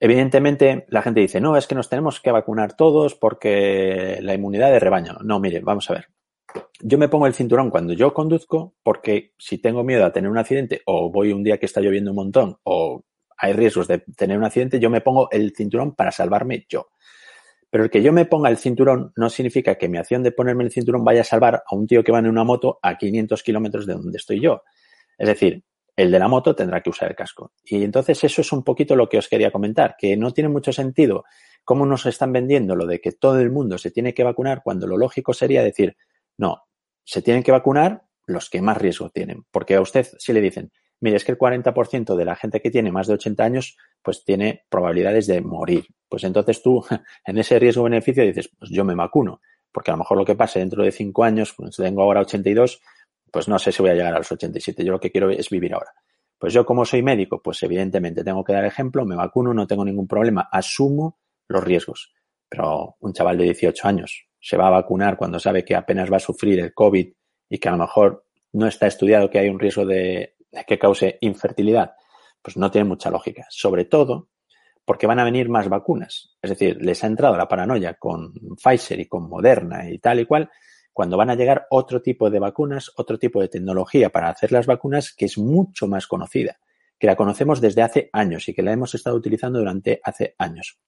Evidentemente, 0.00 0.86
la 0.88 1.02
gente 1.02 1.20
dice, 1.20 1.40
no, 1.40 1.56
es 1.56 1.66
que 1.66 1.74
nos 1.76 1.88
tenemos 1.88 2.20
que 2.20 2.32
vacunar 2.32 2.74
todos 2.74 3.14
porque 3.14 4.18
la 4.22 4.34
inmunidad 4.34 4.72
de 4.72 4.80
rebaño. 4.80 5.18
No, 5.22 5.38
mire, 5.38 5.60
vamos 5.60 5.88
a 5.90 5.94
ver 5.94 6.08
yo 6.80 6.98
me 6.98 7.08
pongo 7.08 7.26
el 7.26 7.34
cinturón 7.34 7.70
cuando 7.70 7.92
yo 7.92 8.14
conduzco 8.14 8.74
porque 8.82 9.34
si 9.38 9.58
tengo 9.58 9.84
miedo 9.84 10.04
a 10.04 10.12
tener 10.12 10.30
un 10.30 10.38
accidente 10.38 10.82
o 10.86 11.10
voy 11.10 11.32
un 11.32 11.42
día 11.42 11.58
que 11.58 11.66
está 11.66 11.80
lloviendo 11.80 12.10
un 12.10 12.16
montón 12.16 12.58
o 12.62 13.04
hay 13.36 13.52
riesgos 13.52 13.88
de 13.88 13.98
tener 14.16 14.38
un 14.38 14.44
accidente, 14.44 14.80
yo 14.80 14.90
me 14.90 15.00
pongo 15.00 15.30
el 15.30 15.54
cinturón 15.56 15.94
para 15.94 16.12
salvarme 16.12 16.66
yo. 16.68 16.88
Pero 17.70 17.84
el 17.84 17.90
que 17.90 18.02
yo 18.02 18.12
me 18.12 18.26
ponga 18.26 18.50
el 18.50 18.56
cinturón 18.56 19.12
no 19.16 19.30
significa 19.30 19.76
que 19.76 19.88
mi 19.88 19.96
acción 19.96 20.22
de 20.22 20.32
ponerme 20.32 20.64
el 20.64 20.72
cinturón 20.72 21.04
vaya 21.04 21.20
a 21.20 21.24
salvar 21.24 21.62
a 21.66 21.74
un 21.74 21.86
tío 21.86 22.02
que 22.02 22.12
va 22.12 22.18
en 22.18 22.26
una 22.26 22.44
moto 22.44 22.78
a 22.82 22.98
500 22.98 23.42
kilómetros 23.42 23.86
de 23.86 23.94
donde 23.94 24.18
estoy 24.18 24.40
yo. 24.40 24.62
Es 25.16 25.28
decir, 25.28 25.62
el 25.96 26.10
de 26.10 26.18
la 26.18 26.28
moto 26.28 26.54
tendrá 26.54 26.82
que 26.82 26.90
usar 26.90 27.10
el 27.10 27.16
casco. 27.16 27.52
Y 27.64 27.84
entonces 27.84 28.22
eso 28.24 28.40
es 28.40 28.52
un 28.52 28.64
poquito 28.64 28.96
lo 28.96 29.08
que 29.08 29.18
os 29.18 29.28
quería 29.28 29.50
comentar, 29.50 29.94
que 29.98 30.16
no 30.16 30.32
tiene 30.32 30.48
mucho 30.48 30.72
sentido 30.72 31.24
cómo 31.64 31.86
nos 31.86 32.06
están 32.06 32.32
vendiendo 32.32 32.74
lo 32.74 32.86
de 32.86 33.00
que 33.00 33.12
todo 33.12 33.38
el 33.38 33.50
mundo 33.50 33.78
se 33.78 33.90
tiene 33.90 34.14
que 34.14 34.24
vacunar 34.24 34.62
cuando 34.64 34.86
lo 34.86 34.96
lógico 34.96 35.32
sería 35.32 35.62
decir, 35.62 35.96
no, 36.40 36.64
se 37.04 37.20
tienen 37.20 37.42
que 37.42 37.52
vacunar 37.52 38.06
los 38.26 38.48
que 38.48 38.62
más 38.62 38.78
riesgo 38.78 39.10
tienen. 39.10 39.44
Porque 39.50 39.74
a 39.74 39.80
usted 39.82 40.06
si 40.18 40.32
le 40.32 40.40
dicen, 40.40 40.72
mire, 41.00 41.16
es 41.16 41.24
que 41.24 41.32
el 41.32 41.38
40% 41.38 42.16
de 42.16 42.24
la 42.24 42.34
gente 42.34 42.60
que 42.60 42.70
tiene 42.70 42.90
más 42.90 43.06
de 43.06 43.14
80 43.14 43.44
años, 43.44 43.76
pues 44.02 44.24
tiene 44.24 44.64
probabilidades 44.70 45.26
de 45.26 45.42
morir. 45.42 45.86
Pues 46.08 46.24
entonces 46.24 46.62
tú, 46.62 46.82
en 47.26 47.38
ese 47.38 47.58
riesgo-beneficio, 47.58 48.24
dices, 48.24 48.50
pues 48.58 48.70
yo 48.70 48.84
me 48.84 48.94
vacuno. 48.94 49.42
Porque 49.70 49.90
a 49.90 49.94
lo 49.94 49.98
mejor 49.98 50.16
lo 50.16 50.24
que 50.24 50.34
pase 50.34 50.60
dentro 50.60 50.82
de 50.82 50.90
5 50.90 51.22
años, 51.22 51.52
pues 51.54 51.76
tengo 51.76 52.02
ahora 52.02 52.22
82, 52.22 52.80
pues 53.30 53.46
no 53.46 53.58
sé 53.58 53.70
si 53.70 53.82
voy 53.82 53.90
a 53.90 53.94
llegar 53.94 54.14
a 54.14 54.18
los 54.18 54.32
87. 54.32 54.82
Yo 54.82 54.92
lo 54.92 55.00
que 55.00 55.10
quiero 55.10 55.30
es 55.30 55.50
vivir 55.50 55.74
ahora. 55.74 55.92
Pues 56.38 56.54
yo 56.54 56.64
como 56.64 56.86
soy 56.86 57.02
médico, 57.02 57.42
pues 57.42 57.62
evidentemente 57.64 58.24
tengo 58.24 58.42
que 58.42 58.54
dar 58.54 58.64
ejemplo, 58.64 59.04
me 59.04 59.14
vacuno, 59.14 59.52
no 59.52 59.66
tengo 59.66 59.84
ningún 59.84 60.08
problema, 60.08 60.48
asumo 60.50 61.18
los 61.48 61.62
riesgos. 61.62 62.14
Pero 62.48 62.96
un 63.00 63.12
chaval 63.12 63.36
de 63.36 63.44
18 63.44 63.86
años 63.86 64.29
se 64.40 64.56
va 64.56 64.68
a 64.68 64.70
vacunar 64.70 65.16
cuando 65.16 65.38
sabe 65.38 65.64
que 65.64 65.76
apenas 65.76 66.10
va 66.10 66.16
a 66.16 66.20
sufrir 66.20 66.60
el 66.60 66.72
COVID 66.72 67.12
y 67.48 67.58
que 67.58 67.68
a 67.68 67.72
lo 67.72 67.78
mejor 67.78 68.24
no 68.52 68.66
está 68.66 68.86
estudiado 68.86 69.30
que 69.30 69.38
hay 69.38 69.48
un 69.48 69.60
riesgo 69.60 69.84
de, 69.84 70.36
que 70.66 70.78
cause 70.78 71.18
infertilidad, 71.20 71.92
pues 72.42 72.56
no 72.56 72.70
tiene 72.70 72.88
mucha 72.88 73.10
lógica. 73.10 73.46
Sobre 73.50 73.84
todo 73.84 74.28
porque 74.84 75.06
van 75.06 75.20
a 75.20 75.24
venir 75.24 75.48
más 75.48 75.68
vacunas. 75.68 76.36
Es 76.42 76.50
decir, 76.50 76.78
les 76.80 77.04
ha 77.04 77.06
entrado 77.06 77.36
la 77.36 77.46
paranoia 77.46 77.94
con 77.94 78.32
Pfizer 78.56 78.98
y 78.98 79.06
con 79.06 79.28
Moderna 79.28 79.88
y 79.88 79.98
tal 79.98 80.20
y 80.20 80.26
cual, 80.26 80.50
cuando 80.92 81.16
van 81.16 81.30
a 81.30 81.36
llegar 81.36 81.66
otro 81.70 82.02
tipo 82.02 82.28
de 82.28 82.40
vacunas, 82.40 82.90
otro 82.96 83.18
tipo 83.18 83.40
de 83.40 83.48
tecnología 83.48 84.10
para 84.10 84.30
hacer 84.30 84.50
las 84.50 84.66
vacunas 84.66 85.12
que 85.12 85.26
es 85.26 85.38
mucho 85.38 85.86
más 85.86 86.06
conocida, 86.06 86.58
que 86.98 87.06
la 87.06 87.14
conocemos 87.14 87.60
desde 87.60 87.82
hace 87.82 88.10
años 88.12 88.48
y 88.48 88.54
que 88.54 88.62
la 88.62 88.72
hemos 88.72 88.94
estado 88.94 89.16
utilizando 89.16 89.60
durante 89.60 90.00
hace 90.02 90.34
años. 90.38 90.80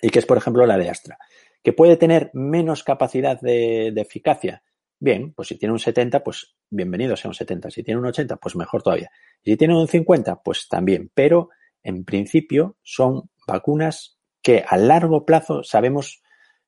Y 0.00 0.08
que 0.08 0.20
es, 0.20 0.26
por 0.26 0.38
ejemplo, 0.38 0.64
la 0.64 0.78
de 0.78 0.88
Astra, 0.88 1.18
que 1.64 1.72
puede 1.72 1.96
tener 1.96 2.30
menos 2.34 2.84
capacidad 2.84 3.40
de, 3.40 3.88
eficacia, 3.96 4.62
Bien, 5.00 5.34
pues 5.34 5.48
si 5.48 5.58
tiene 5.58 5.72
un 5.72 5.80
70, 5.80 6.22
pues 6.22 6.54
bienvenido 6.70 7.16
sea 7.16 7.28
un 7.28 7.34
70. 7.34 7.70
Si 7.70 7.82
tiene 7.82 8.00
un 8.00 8.06
80, 8.06 8.36
pues 8.36 8.56
mejor 8.56 8.82
todavía. 8.82 9.10
Si 9.44 9.56
tiene 9.56 9.76
un 9.76 9.88
50, 9.88 10.40
pues 10.42 10.68
también. 10.68 11.10
Pero 11.12 11.50
en 11.82 12.04
principio 12.04 12.76
son 12.82 13.28
vacunas 13.46 14.18
que 14.40 14.64
a 14.66 14.78
largo 14.78 15.26
plazo 15.26 15.62
sabemos 15.62 16.22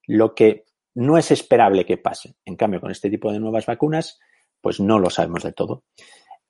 lo 0.07 0.35
que 0.35 0.65
no 0.95 1.17
es 1.17 1.31
esperable 1.31 1.87
que 1.87 1.97
pase. 1.97 2.35
En 2.45 2.57
cambio, 2.57 2.81
con 2.81 2.91
este 2.91 3.09
tipo 3.09 3.33
de 3.33 3.39
nuevas 3.39 3.65
vacunas, 3.65 4.19
pues 4.61 4.81
no 4.81 4.99
lo 4.99 5.09
sabemos 5.09 5.43
de 5.45 5.53
todo. 5.53 5.85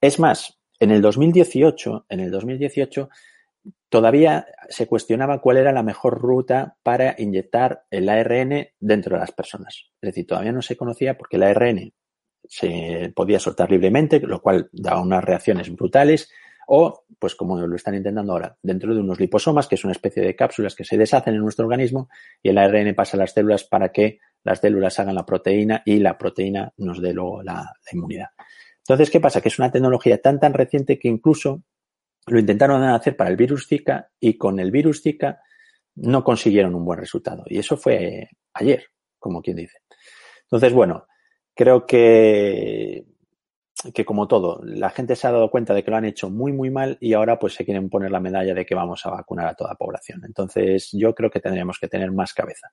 Es 0.00 0.18
más, 0.18 0.58
en 0.80 0.90
el 0.90 1.02
2018, 1.02 2.06
en 2.08 2.20
el 2.20 2.30
2018 2.32 3.10
todavía 3.88 4.46
se 4.68 4.87
cuestionaba 4.87 5.40
cuál 5.40 5.58
era 5.58 5.73
la 5.73 5.82
mejor 5.82 6.20
ruta 6.20 6.76
para 6.82 7.14
inyectar 7.18 7.85
el 7.90 8.08
ARN 8.08 8.68
dentro 8.80 9.14
de 9.14 9.20
las 9.20 9.32
personas. 9.32 9.90
Es 10.00 10.08
decir, 10.08 10.26
todavía 10.26 10.52
no 10.52 10.62
se 10.62 10.76
conocía 10.76 11.16
porque 11.16 11.37
el 11.37 11.44
ARN 11.44 11.92
se 12.44 13.12
podía 13.14 13.40
soltar 13.40 13.70
libremente, 13.70 14.20
lo 14.20 14.40
cual 14.40 14.68
daba 14.73 15.00
unas 15.00 15.25
reacciones 15.25 15.75
brutales, 15.75 16.30
o, 16.68 17.04
pues 17.18 17.37
como 17.37 17.58
lo 17.58 17.76
están 17.76 17.94
intentando 17.94 18.32
ahora, 18.32 18.56
dentro 18.62 18.94
de 18.94 19.00
unos 19.00 19.20
liposomas, 19.20 19.68
que 19.68 19.76
es 19.76 19.85
una 19.85 19.92
especie 19.92 20.23
de 20.23 20.35
cápsulas 20.35 20.75
que 20.75 20.85
se 20.85 20.96
deshacen 20.96 21.35
en 21.35 21.40
nuestro 21.40 21.64
organismo, 21.64 22.08
y 22.42 22.49
el 22.49 22.58
ARN 22.58 22.94
pasa 22.94 23.16
a 23.16 23.20
las 23.20 23.32
células 23.32 23.64
para 23.64 23.92
que 23.92 24.18
las 24.42 24.61
células 24.61 24.99
hagan 24.99 25.14
la 25.14 25.26
proteína 25.26 25.82
y 25.85 25.99
la 25.99 26.18
proteína 26.18 26.73
nos 26.76 27.00
dé 27.00 27.12
luego 27.12 27.42
la, 27.42 27.54
la 27.54 27.92
inmunidad. 27.92 28.28
Entonces, 28.78 29.11
¿qué 29.11 29.20
pasa? 29.20 29.40
Que 29.40 29.49
es 29.49 29.58
una 29.58 29.73
tecnología 29.73 30.20
tan 30.20 30.38
tan 30.38 30.54
reciente 30.54 30.99
que 30.99 31.08
incluso 31.08 31.62
lo 32.26 32.38
intentaron 32.38 32.83
hacer 32.83 33.16
para 33.16 33.30
el 33.30 33.37
virus 33.37 33.66
Zika 33.68 34.11
y 34.21 34.37
con 34.37 34.59
el 34.59 34.71
virus 34.71 35.02
Zika 35.02 35.40
no 35.95 36.25
consiguieron 36.25 36.75
un 36.75 36.85
buen 36.85 36.99
resultado. 36.99 37.45
Y 37.47 37.59
eso 37.59 37.76
fue 37.76 38.28
ayer, 38.52 38.85
como 39.18 39.40
quien 39.40 39.56
dice. 39.56 39.78
Entonces, 40.42 40.73
bueno, 40.73 41.06
creo 41.54 41.87
que, 41.87 43.06
que 43.95 44.04
como 44.04 44.28
todo, 44.28 44.61
la 44.64 44.90
gente 44.90 45.16
se 45.16 45.26
ha 45.26 45.33
dado 45.33 45.50
cuenta 45.50 45.73
de 45.73 45.83
que 45.83 45.90
lo 45.90 45.97
han 45.97 46.04
hecho 46.04 46.28
muy, 46.30 46.52
muy 46.52 46.71
mal 46.71 46.99
y 47.00 47.14
ahora 47.14 47.38
pues 47.38 47.54
se 47.54 47.64
quieren 47.64 47.88
poner 47.88 48.11
la 48.11 48.21
medalla 48.21 48.54
de 48.54 48.66
que 48.66 48.75
vamos 48.75 49.06
a 49.06 49.11
vacunar 49.11 49.47
a 49.47 49.54
toda 49.54 49.71
la 49.71 49.76
población. 49.76 50.23
Entonces, 50.25 50.90
yo 50.92 51.14
creo 51.14 51.30
que 51.30 51.40
tendríamos 51.40 51.78
que 51.78 51.88
tener 51.88 52.12
más 52.12 52.35
cabeza. 52.35 52.68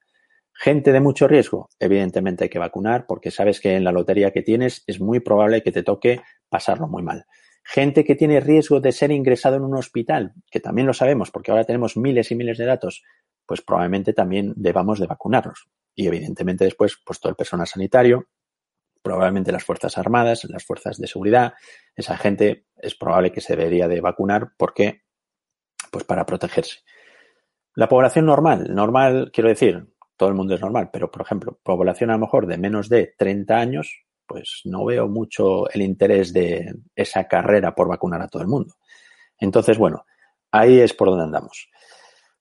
Gente 0.56 0.92
de 0.92 1.00
mucho 1.00 1.28
riesgo, 1.28 1.70
evidentemente 1.80 2.44
hay 2.46 2.50
que 2.50 2.60
vacunar 2.60 3.06
porque 3.08 3.32
sabes 3.32 3.60
que 3.60 3.76
en 3.76 3.84
la 3.84 3.92
lotería 3.92 4.32
que 4.32 4.44
tienes 4.44 4.84
es 4.86 5.00
muy 5.00 5.20
probable 5.20 5.64
que 5.64 5.72
te 5.72 5.84
toque 5.84 6.22
pasarlo 6.50 6.88
muy 6.88 7.04
mal. 7.04 7.26
Gente 7.64 8.04
que 8.04 8.16
tiene 8.16 8.40
riesgo 8.40 8.80
de 8.80 8.92
ser 8.92 9.12
ingresado 9.12 9.56
en 9.56 9.64
un 9.64 9.76
hospital, 9.76 10.34
que 10.52 10.60
también 10.60 10.86
lo 10.86 10.94
sabemos 10.94 11.32
porque 11.32 11.52
ahora 11.52 11.64
tenemos 11.64 11.96
miles 11.98 12.32
y 12.32 12.36
miles 12.36 12.58
de 12.58 12.66
datos, 12.66 13.04
pues 13.46 13.62
probablemente 13.62 14.14
también 14.14 14.54
debamos 14.56 15.00
de 15.00 15.08
vacunarlos. 15.08 15.70
Y 15.96 16.08
evidentemente 16.08 16.66
después, 16.66 16.98
pues 17.06 17.20
todo 17.20 17.30
el 17.30 17.36
personal 17.36 17.68
sanitario, 17.68 18.28
probablemente 19.02 19.52
las 19.52 19.64
Fuerzas 19.64 19.98
Armadas, 19.98 20.46
las 20.46 20.66
Fuerzas 20.66 20.98
de 20.98 21.08
Seguridad, 21.08 21.54
esa 21.96 22.18
gente 22.18 22.66
es 22.78 22.96
probable 22.96 23.32
que 23.32 23.42
se 23.42 23.56
debería 23.56 23.88
de 23.88 24.02
vacunar 24.02 24.54
porque, 24.58 25.04
pues 25.92 26.04
para 26.04 26.26
protegerse. 26.26 26.80
La 27.76 27.90
población 27.90 28.26
normal, 28.26 28.74
normal, 28.74 29.32
quiero 29.34 29.50
decir, 29.50 29.88
todo 30.16 30.30
el 30.30 30.36
mundo 30.36 30.56
es 30.56 30.62
normal, 30.62 30.90
pero 30.92 31.12
por 31.12 31.22
ejemplo, 31.22 31.60
población 31.64 32.10
a 32.10 32.14
lo 32.14 32.20
mejor 32.20 32.48
de 32.48 32.58
menos 32.58 32.88
de 32.88 33.14
30 33.18 33.58
años, 33.58 34.06
pues 34.26 34.62
no 34.66 34.86
veo 34.86 35.08
mucho 35.08 35.70
el 35.70 35.82
interés 35.82 36.34
de 36.34 36.74
esa 36.96 37.26
carrera 37.28 37.74
por 37.76 37.88
vacunar 37.88 38.22
a 38.22 38.28
todo 38.28 38.42
el 38.42 38.48
mundo. 38.48 38.76
Entonces, 39.40 39.78
bueno, 39.78 40.06
ahí 40.52 40.80
es 40.80 40.94
por 40.94 41.10
donde 41.10 41.26
andamos. 41.26 41.70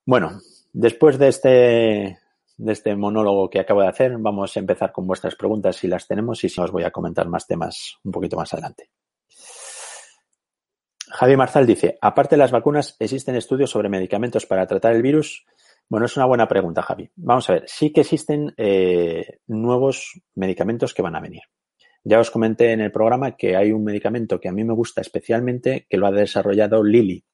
Bueno, 0.05 0.39
después 0.73 1.19
de 1.19 1.29
este, 1.29 2.19
de 2.57 2.73
este 2.73 2.97
monólogo 2.97 3.51
que 3.51 3.61
acabo 3.61 3.83
de 3.83 3.89
hacer, 3.89 4.17
vamos 4.19 4.57
a 4.57 4.61
empezar 4.61 4.93
con 4.93 5.07
vuestras 5.07 5.35
preguntas 5.37 5.77
si 5.77 5.89
las 5.89 6.07
tenemos 6.07 6.43
y 6.45 6.49
si 6.49 6.61
os 6.61 6.71
voy 6.71 6.85
a 6.85 6.91
comentar 6.91 7.29
más 7.29 7.47
temas 7.47 7.99
un 8.05 8.13
poquito 8.13 8.37
más 8.37 8.53
adelante. 8.53 8.91
Javi 11.13 11.37
Marzal 11.37 11.67
dice, 11.67 11.99
aparte 12.01 12.37
de 12.37 12.39
las 12.39 12.53
vacunas, 12.53 12.97
¿existen 12.99 13.37
estudios 13.37 13.71
sobre 13.71 13.91
medicamentos 13.91 14.47
para 14.47 14.67
tratar 14.67 14.95
el 14.95 15.03
virus? 15.03 15.45
Bueno, 15.89 16.07
es 16.07 16.17
una 16.17 16.25
buena 16.25 16.49
pregunta, 16.49 16.81
Javi. 16.81 17.11
Vamos 17.17 17.51
a 17.51 17.55
ver, 17.55 17.65
sí 17.67 17.93
que 17.93 18.01
existen 18.01 18.55
eh, 18.57 19.41
nuevos 19.47 20.23
medicamentos 20.35 20.95
que 20.95 21.03
van 21.03 21.15
a 21.15 21.21
venir. 21.21 21.43
Ya 22.05 22.19
os 22.19 22.31
comenté 22.31 22.73
en 22.73 22.81
el 22.81 22.91
programa 22.91 23.37
que 23.37 23.57
hay 23.57 23.71
un 23.71 23.85
medicamento 23.85 24.41
que 24.41 24.49
a 24.49 24.53
mí 24.53 24.65
me 24.65 24.75
gusta 24.75 25.01
especialmente, 25.01 25.87
que 25.89 25.97
lo 25.97 26.07
ha 26.07 26.13
desarrollado 26.13 26.83
Lilly, 26.83 27.25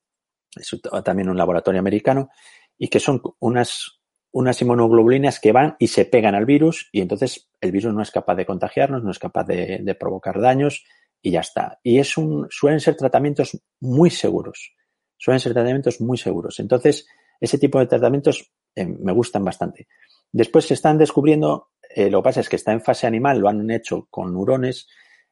es 0.56 0.76
también 1.04 1.28
un 1.28 1.36
laboratorio 1.36 1.80
americano, 1.80 2.30
y 2.76 2.88
que 2.88 3.00
son 3.00 3.20
unas, 3.40 4.00
unas 4.30 4.60
inmunoglobulinas 4.60 5.40
que 5.40 5.52
van 5.52 5.76
y 5.78 5.88
se 5.88 6.04
pegan 6.04 6.34
al 6.34 6.46
virus 6.46 6.88
y 6.92 7.00
entonces 7.00 7.50
el 7.60 7.72
virus 7.72 7.92
no 7.92 8.02
es 8.02 8.10
capaz 8.10 8.36
de 8.36 8.46
contagiarnos, 8.46 9.02
no 9.02 9.10
es 9.10 9.18
capaz 9.18 9.44
de, 9.44 9.96
provocar 9.98 10.40
daños 10.40 10.84
y 11.20 11.32
ya 11.32 11.40
está. 11.40 11.80
Y 11.82 11.98
es 11.98 12.16
un, 12.16 12.46
suelen 12.50 12.80
ser 12.80 12.96
tratamientos 12.96 13.58
muy 13.80 14.10
seguros. 14.10 14.74
Suelen 15.16 15.40
ser 15.40 15.52
tratamientos 15.52 16.00
muy 16.00 16.16
seguros. 16.16 16.60
Entonces, 16.60 17.06
ese 17.40 17.58
tipo 17.58 17.80
de 17.80 17.86
tratamientos 17.86 18.52
eh, 18.76 18.86
me 18.86 19.12
gustan 19.12 19.44
bastante. 19.44 19.88
Después 20.30 20.66
se 20.66 20.74
están 20.74 20.98
descubriendo 20.98 21.70
eh, 21.88 22.10
lo 22.10 22.20
que 22.20 22.24
pasa 22.24 22.40
es 22.40 22.48
que 22.48 22.56
está 22.56 22.72
en 22.72 22.80
fase 22.80 23.06
animal, 23.06 23.38
lo 23.38 23.48
han 23.48 23.70
hecho 23.70 24.06
con 24.10 24.32
neurones, 24.32 24.88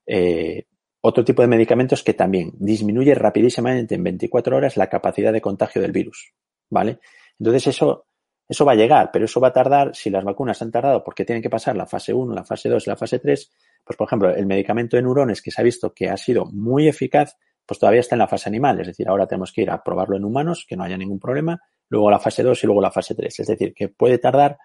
eh, 0.06 0.64
otro 1.00 1.25
tipo 1.25 1.42
de 1.42 1.48
medicamentos 1.48 2.02
que 2.02 2.14
también 2.14 2.52
disminuye 2.58 3.14
rapidísimamente 3.14 3.94
en 3.94 4.02
24 4.02 4.56
horas 4.56 4.76
la 4.76 4.88
capacidad 4.88 5.32
de 5.32 5.40
contagio 5.40 5.82
del 5.82 5.92
virus, 5.92 6.32
¿vale? 6.70 6.98
Entonces 7.38 7.68
eso, 7.68 8.06
eso 8.48 8.64
va 8.64 8.72
a 8.72 8.76
llegar, 8.76 9.10
pero 9.12 9.26
eso 9.26 9.40
va 9.40 9.48
a 9.48 9.52
tardar, 9.52 9.94
si 9.94 10.10
las 10.10 10.25
vacunas 10.25 10.60
han 10.62 10.70
tardado 10.70 11.04
porque 11.04 11.25
tienen 11.25 11.42
que 11.42 11.50
pasar 11.50 11.76
la 11.76 11.86
fase 11.86 12.12
1, 12.12 12.34
la 12.34 12.44
fase 12.44 12.68
2 12.68 12.86
y 12.86 12.90
la 12.90 12.96
fase 12.96 13.18
3, 13.18 13.52
pues 13.84 13.96
por 13.96 14.06
ejemplo, 14.06 14.34
el 14.34 14.46
medicamento 14.46 14.96
de 14.96 15.02
neurones 15.02 15.42
que 15.42 15.50
se 15.50 15.60
ha 15.60 15.64
visto 15.64 15.92
que 15.92 16.08
ha 16.08 16.16
sido 16.16 16.46
muy 16.46 16.88
eficaz, 16.88 17.36
pues 17.64 17.78
todavía 17.78 18.00
está 18.00 18.14
en 18.14 18.20
la 18.20 18.28
fase 18.28 18.48
animal, 18.48 18.80
es 18.80 18.88
decir, 18.88 19.08
ahora 19.08 19.26
tenemos 19.26 19.52
que 19.52 19.62
ir 19.62 19.70
a 19.70 19.82
probarlo 19.82 20.16
en 20.16 20.25
humanos, 20.25 20.64
que 20.68 20.76
no 20.76 20.84
haya 20.84 20.96
ningún 20.96 21.18
problema, 21.18 21.60
luego 21.88 22.10
la 22.10 22.18
fase 22.18 22.42
2 22.42 22.64
y 22.64 22.66
luego 22.66 22.80
la 22.80 22.90
fase 22.90 23.14
3, 23.14 23.40
es 23.40 23.46
decir, 23.46 23.75
que 23.75 23.88
puede 23.88 24.18
tardar 24.18 24.58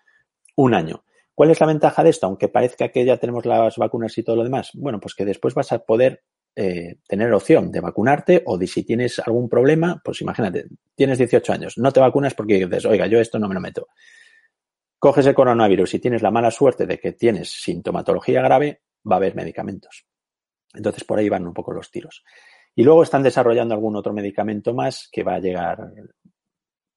un 0.55 0.73
año. 0.73 1.03
¿Cuál 1.33 1.51
es 1.51 1.59
la 1.59 1.67
ventaja 1.67 2.03
de 2.03 2.09
esto? 2.09 2.27
Aunque 2.27 2.49
parezca 2.49 2.89
que 2.89 3.05
ya 3.05 3.17
tenemos 3.17 3.45
las 3.45 3.77
vacunas 3.77 4.17
y 4.17 4.23
todo 4.23 4.35
lo 4.35 4.43
demás. 4.43 4.71
Bueno, 4.73 4.99
pues 4.99 5.15
que 5.15 5.25
después 5.25 5.53
vas 5.53 5.71
a 5.71 5.79
poder 5.79 6.23
eh, 6.53 6.97
tener 7.07 7.31
opción 7.33 7.71
de 7.71 7.79
vacunarte 7.79 8.43
o 8.45 8.57
de 8.57 8.67
si 8.67 8.83
tienes 8.83 9.19
algún 9.19 9.47
problema, 9.47 10.01
pues 10.03 10.21
imagínate, 10.21 10.65
tienes 10.95 11.17
18 11.17 11.53
años, 11.53 11.77
no 11.77 11.93
te 11.93 12.01
vacunas 12.01 12.33
porque 12.33 12.65
dices, 12.65 12.85
oiga, 12.85 13.07
yo 13.07 13.19
esto 13.21 13.39
no 13.39 13.47
me 13.47 13.55
lo 13.55 13.61
meto. 13.61 13.87
Coges 14.99 15.25
el 15.25 15.33
coronavirus 15.33 15.93
y 15.93 15.99
tienes 15.99 16.21
la 16.21 16.29
mala 16.29 16.51
suerte 16.51 16.85
de 16.85 16.99
que 16.99 17.13
tienes 17.13 17.49
sintomatología 17.49 18.41
grave, 18.41 18.81
va 19.09 19.15
a 19.15 19.17
haber 19.17 19.33
medicamentos. 19.33 20.05
Entonces 20.73 21.05
por 21.05 21.19
ahí 21.19 21.29
van 21.29 21.47
un 21.47 21.53
poco 21.53 21.71
los 21.71 21.89
tiros. 21.89 22.23
Y 22.75 22.83
luego 22.83 23.03
están 23.03 23.23
desarrollando 23.23 23.73
algún 23.73 23.95
otro 23.95 24.13
medicamento 24.13 24.73
más 24.73 25.07
que 25.09 25.23
va 25.23 25.35
a 25.35 25.39
llegar 25.39 25.79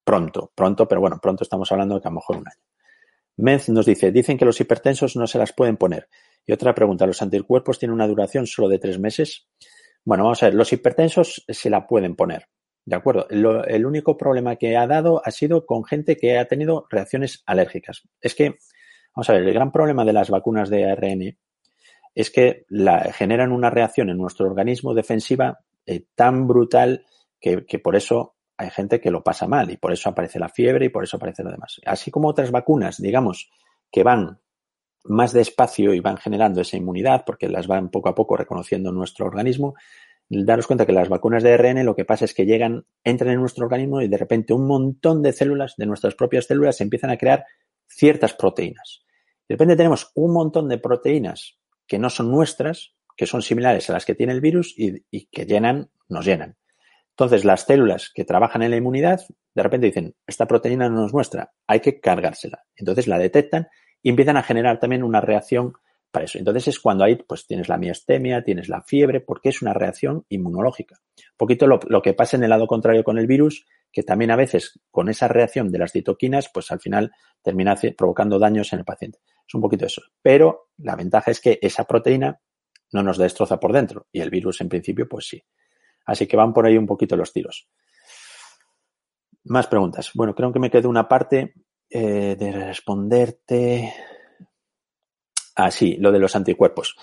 pronto, 0.05 0.53
pronto, 0.55 0.89
pero 0.89 1.01
bueno, 1.01 1.19
pronto 1.23 1.45
estamos 1.45 1.71
hablando 1.71 1.95
de 1.95 2.01
que 2.01 2.09
a 2.09 2.11
lo 2.11 2.17
mejor 2.17 2.37
un 2.39 2.49
año. 2.49 2.74
Menz 3.37 3.69
nos 3.69 3.87
dice, 3.87 4.13
dicen 4.13 4.39
que 4.39 4.45
los 4.45 4.61
hipertensos 4.61 5.17
no 5.17 5.27
se 5.27 5.39
las 5.39 5.53
pueden 5.53 5.77
poner. 5.77 6.09
Y 6.47 6.53
otra 6.53 6.75
pregunta, 6.75 7.07
¿los 7.07 7.23
anticuerpos 7.23 7.79
tienen 7.79 7.95
una 7.95 8.07
duración 8.07 8.47
solo 8.47 8.69
de 8.69 8.79
tres 8.79 8.99
meses? 8.99 9.49
Bueno, 10.05 10.25
vamos 10.25 10.43
a 10.43 10.47
ver, 10.47 10.55
los 10.55 10.73
hipertensos 10.73 11.45
se 11.49 11.71
la 11.71 11.87
pueden 11.87 12.15
poner, 12.15 12.49
¿de 12.85 12.97
acuerdo? 12.97 13.27
el 13.29 13.87
único 13.87 14.17
problema 14.19 14.57
que 14.57 14.77
ha 14.77 14.87
dado 14.87 15.23
ha 15.25 15.31
sido 15.31 15.65
con 15.65 15.85
gente 15.85 16.17
que 16.17 16.39
ha 16.39 16.47
tenido 16.47 16.87
reacciones 16.91 17.43
alérgicas. 17.47 18.03
Es 18.21 18.35
que, 18.35 18.57
vamos 19.15 19.31
a 19.31 19.33
ver, 19.33 19.43
el 19.43 19.55
gran 19.55 19.73
problema 19.73 20.05
de 20.05 20.13
las 20.13 20.29
vacunas 20.29 20.69
de 20.69 20.91
ARN 20.91 21.39
es 22.15 22.31
que 22.31 22.65
la, 22.69 23.13
generan 23.13 23.51
una 23.51 23.71
reacción 23.71 24.11
en 24.11 24.19
nuestro 24.19 24.47
organismo 24.47 24.95
defensiva 24.95 25.61
eh, 25.87 26.05
tan 26.15 26.47
brutal 26.47 27.05
que, 27.41 27.79
por 27.79 27.95
eso 27.95 28.34
hay 28.57 28.71
gente 28.71 29.01
que 29.01 29.11
lo 29.11 29.23
pasa 29.23 29.47
mal 29.47 29.71
y 29.71 29.77
por 29.77 29.93
eso 29.93 30.09
aparece 30.09 30.39
la 30.39 30.49
fiebre 30.49 30.87
y 30.87 30.89
por 30.89 31.05
eso 31.05 31.17
aparece 31.17 31.43
lo 31.43 31.51
demás. 31.51 31.81
Así 31.85 32.11
como 32.11 32.29
otras 32.29 32.51
vacunas, 32.51 33.01
digamos, 33.01 33.51
que 33.91 34.03
van 34.03 34.41
más 35.05 35.33
despacio 35.33 35.93
y 35.93 36.01
van 36.01 36.17
generando 36.17 36.61
esa 36.61 36.77
inmunidad 36.77 37.25
porque 37.27 37.49
las 37.49 37.67
van 37.67 37.91
poco 37.91 38.09
a 38.09 38.15
poco 38.15 38.37
reconociendo 38.37 38.91
nuestro 38.93 39.27
organismo, 39.27 39.75
daros 40.29 40.67
cuenta 40.67 40.87
que 40.87 40.93
las 40.93 41.09
vacunas 41.09 41.43
de 41.43 41.53
ARN 41.53 41.85
lo 41.85 41.95
que 41.95 42.05
pasa 42.05 42.25
es 42.25 42.35
que 42.35 42.47
llegan, 42.47 42.87
entran 43.03 43.33
en 43.33 43.41
nuestro 43.41 43.65
organismo 43.65 44.01
y 44.01 44.09
de 44.09 44.17
repente 44.17 44.55
un 44.55 44.67
montón 44.67 45.23
de 45.23 45.33
células, 45.33 45.75
de 45.77 45.87
nuestras 45.87 46.15
propias 46.15 46.47
células, 46.47 46.77
se 46.77 46.85
empiezan 46.85 47.11
a 47.11 47.19
crear 47.19 47.45
ciertas 47.87 48.33
proteínas. 48.33 49.05
De 49.49 49.57
repente 49.57 49.77
tenemos 49.77 50.11
un 50.15 50.33
montón 50.33 50.69
de 50.69 50.79
proteínas 50.79 51.59
que 51.87 51.99
no 51.99 52.09
son 52.09 52.31
nuestras, 52.31 52.95
que 53.17 53.27
son 53.27 53.43
similares 53.43 53.91
a 53.91 53.93
las 53.93 54.07
que 54.07 54.15
tiene 54.15 54.33
el 54.33 54.41
virus 54.41 54.75
y, 54.77 55.05
y 55.11 55.27
que 55.27 55.45
llenan, 55.45 55.91
nos 56.09 56.25
llenan. 56.25 56.57
Entonces, 57.17 57.45
las 57.45 57.63
células 57.63 58.11
que 58.13 58.25
trabajan 58.25 58.63
en 58.63 58.73
la 58.73 58.77
inmunidad, 58.77 59.21
de 59.55 59.63
repente 59.63 59.87
dicen, 59.87 60.17
esta 60.27 60.47
proteína 60.47 60.89
no 60.89 61.03
nos 61.03 61.13
muestra, 61.13 61.53
hay 61.67 61.79
que 61.79 62.01
cargársela. 62.01 62.65
Entonces 62.77 63.07
la 63.07 63.19
detectan 63.19 63.69
y 64.03 64.11
empiezan 64.11 64.37
a 64.37 64.43
generar 64.43 64.81
también 64.81 65.05
una 65.05 65.21
reacción 65.21 65.75
para 66.11 66.25
eso. 66.25 66.39
Entonces 66.39 66.69
es 66.69 66.81
cuando 66.81 67.05
ahí 67.05 67.17
pues 67.17 67.47
tienes 67.47 67.69
la 67.69 67.79
miastemia, 67.79 68.43
tienes 68.43 68.69
la 68.69 68.83
fiebre, 68.83 69.21
porque 69.21 69.51
es 69.51 69.63
una 69.63 69.73
reacción 69.73 70.25
inmunológica. 70.29 70.97
Un 71.17 71.37
poquito 71.37 71.69
lo, 71.69 72.03
que 72.03 72.15
pasa 72.15 72.37
en 72.37 72.43
el 72.43 72.51
lado 72.51 72.67
contrario 72.67 73.05
con 73.05 73.19
el 73.19 73.29
virus, 73.29 73.65
que 73.93 74.03
también 74.03 74.33
a 74.33 74.37
veces 74.37 74.81
con 74.91 75.09
esa 75.09 75.29
reacción 75.29 75.71
de 75.71 75.79
las 75.79 75.93
citoquinas, 75.93 76.51
pues 76.53 76.73
al 76.73 76.81
final 76.81 77.13
termina 77.43 77.77
provocando 77.97 78.41
daños 78.41 78.73
en 78.73 78.81
el 78.81 78.85
paciente. 78.85 79.21
Es 79.47 79.55
un 79.55 79.61
poquito 79.61 79.87
eso. 79.87 80.03
Pero 80.21 80.69
la 80.79 80.97
ventaja 80.97 81.31
es 81.31 81.41
que 81.41 81.61
esa 81.63 81.85
proteína 81.85 82.41
no 82.93 83.03
nos 83.05 83.19
destroza 83.19 83.61
por 83.61 83.73
dentro 83.73 84.07
y 84.11 84.21
el 84.21 84.31
virus 84.31 84.61
en 84.61 84.69
principio 84.69 85.09
pues 85.09 85.29
sí. 85.29 85.43
Así 86.07 86.27
que 86.27 86.37
van 86.37 86.53
por 86.53 86.67
ahí 86.67 86.77
un 86.77 86.87
poquito 86.87 87.17
los 87.17 87.33
tiros. 87.33 87.69
Más 89.45 89.67
preguntas. 89.67 90.11
Bueno, 90.15 90.35
creo 90.35 90.53
que 90.53 90.59
me 90.59 90.71
quedó 90.71 90.89
una 90.89 91.09
parte 91.09 91.55
eh, 91.91 92.37
de 92.39 92.53
responderte. 92.53 93.93
Ah, 95.57 95.71
sí, 95.71 95.97
lo 95.99 96.11
de 96.11 96.19
los 96.19 96.35
anticuerpos. 96.35 96.97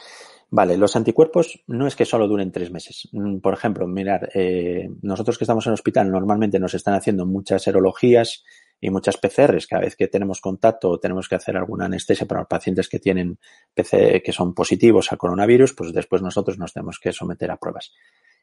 Vale, 0.53 0.75
los 0.75 0.97
anticuerpos 0.97 1.63
no 1.67 1.87
es 1.87 1.95
que 1.95 2.03
solo 2.03 2.27
duren 2.27 2.51
tres 2.51 2.71
meses. 2.71 3.07
Mm, 3.13 3.37
por 3.37 3.53
ejemplo, 3.53 3.87
mirar, 3.87 4.29
eh, 4.33 4.89
nosotros 5.01 5.37
que 5.37 5.45
estamos 5.45 5.65
en 5.65 5.71
el 5.71 5.75
hospital 5.75 6.11
normalmente 6.11 6.59
nos 6.59 6.73
están 6.73 6.93
haciendo 6.93 7.25
muchas 7.25 7.63
serologías 7.63 8.43
y 8.81 8.89
muchas 8.89 9.15
PCRs. 9.15 9.67
Cada 9.67 9.83
vez 9.83 9.95
que 9.95 10.09
tenemos 10.09 10.41
contacto 10.41 10.89
o 10.89 10.99
tenemos 10.99 11.29
que 11.29 11.35
hacer 11.35 11.55
alguna 11.55 11.85
anestesia 11.85 12.27
para 12.27 12.41
los 12.41 12.49
pacientes 12.49 12.89
que 12.89 12.99
tienen 12.99 13.39
PC, 13.73 14.21
que 14.21 14.33
son 14.33 14.53
positivos 14.53 15.09
al 15.13 15.17
coronavirus, 15.17 15.73
pues 15.73 15.93
después 15.93 16.21
nosotros 16.21 16.57
nos 16.57 16.73
tenemos 16.73 16.99
que 16.99 17.13
someter 17.13 17.49
a 17.51 17.57
pruebas. 17.57 17.93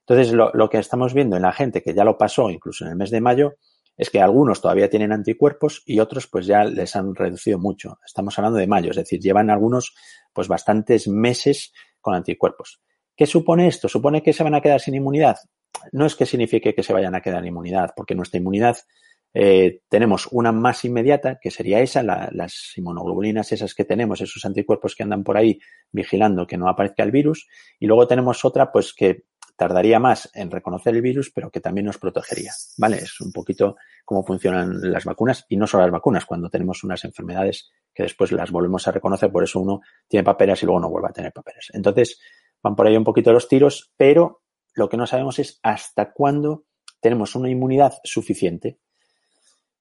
Entonces, 0.09 0.33
lo, 0.33 0.51
lo 0.55 0.71
que 0.71 0.79
estamos 0.79 1.12
viendo 1.12 1.37
en 1.37 1.42
la 1.42 1.53
gente 1.53 1.83
que 1.83 1.92
ya 1.94 2.05
lo 2.05 2.16
pasó, 2.16 2.49
incluso 2.51 2.85
en 2.85 2.92
el 2.92 2.97
mes 2.97 3.11
de 3.11 3.21
mayo, 3.21 3.57
es 3.99 4.11
que 4.11 4.21
algunos 4.21 4.62
todavía 4.62 4.88
tienen 4.88 5.12
anticuerpos 5.12 5.83
y 5.85 5.99
otros 5.99 6.29
pues 6.29 6.47
ya 6.47 6.64
les 6.64 6.94
han 6.94 7.14
reducido 7.14 7.59
mucho. 7.59 7.99
Estamos 8.07 8.38
hablando 8.38 8.59
de 8.59 8.68
mayo, 8.68 8.90
es 8.90 8.97
decir, 8.97 9.21
llevan 9.21 9.51
algunos 9.51 9.94
pues 10.33 10.47
bastantes 10.47 11.09
meses 11.09 11.73
con 12.01 12.14
anticuerpos. 12.14 12.81
¿Qué 13.16 13.27
supone 13.27 13.66
esto? 13.66 13.88
¿Supone 13.88 14.23
que 14.23 14.33
se 14.33 14.44
van 14.44 14.55
a 14.55 14.61
quedar 14.61 14.81
sin 14.81 14.94
inmunidad? 14.94 15.37
No 15.90 16.07
es 16.07 16.14
que 16.14 16.27
signifique 16.27 16.75
que 16.75 16.85
se 16.85 16.92
vayan 16.92 17.16
a 17.16 17.21
quedar 17.21 17.40
sin 17.40 17.49
inmunidad, 17.49 17.90
porque 17.97 18.14
nuestra 18.14 18.38
inmunidad 18.38 18.77
eh, 19.35 19.81
tenemos 19.88 20.29
una 20.31 20.53
más 20.53 20.85
inmediata, 20.85 21.38
que 21.40 21.51
sería 21.51 21.81
esa, 21.81 22.03
las 22.03 22.73
inmunoglobulinas 22.77 23.53
esas 23.53 23.75
que 23.75 23.85
tenemos, 23.85 24.21
esos 24.21 24.44
anticuerpos 24.44 24.94
que 24.94 25.03
andan 25.03 25.25
por 25.25 25.37
ahí 25.37 25.59
vigilando 25.90 26.47
que 26.47 26.57
no 26.57 26.68
aparezca 26.68 27.03
el 27.03 27.11
virus, 27.11 27.49
y 27.81 27.87
luego 27.87 28.07
tenemos 28.07 28.44
otra, 28.44 28.71
pues 28.71 28.94
que 28.94 29.25
tardaría 29.59 29.99
más 29.99 30.31
en 30.35 30.53
reconocer 30.53 30.94
el 30.94 31.03
virus, 31.03 31.33
pero 31.35 31.51
que 31.51 31.61
también 31.61 31.87
nos 31.87 31.99
protegería. 31.99 32.53
¿Vale? 32.77 32.99
Es 32.99 33.21
un 33.21 33.33
poquito 33.33 33.75
cómo 34.05 34.25
funcionan 34.25 34.79
las 34.81 35.05
vacunas 35.05 35.44
y 35.49 35.57
no 35.57 35.66
solo 35.66 35.83
las 35.83 35.92
vacunas, 35.92 36.25
cuando 36.25 36.49
tenemos 36.49 36.85
unas 36.85 37.05
enfermedades 37.05 37.68
que 37.92 38.05
después 38.05 38.31
las 38.31 38.53
volvemos 38.53 38.87
a 38.87 38.92
reconocer, 38.92 39.33
por 39.33 39.42
eso 39.42 39.59
uno 39.59 39.81
tiene 40.07 40.23
papeles 40.23 40.62
y 40.62 40.66
luego 40.66 40.81
no 40.81 40.88
vuelve 40.88 41.09
a 41.09 41.12
tener 41.12 41.33
papeles. 41.33 41.71
Entonces, 41.73 42.21
van 42.62 42.77
por 42.77 42.87
ahí 42.87 42.97
un 42.97 43.03
poquito 43.03 43.33
los 43.33 43.49
tiros, 43.49 43.92
pero 43.97 44.42
lo 44.75 44.88
que 44.88 44.97
no 44.97 45.09
sabemos 45.09 45.40
es 45.40 45.59
hasta 45.64 46.12
cuándo 46.12 46.66
tenemos 47.01 47.35
una 47.35 47.51
inmunidad 47.51 47.94
suficiente 48.05 48.79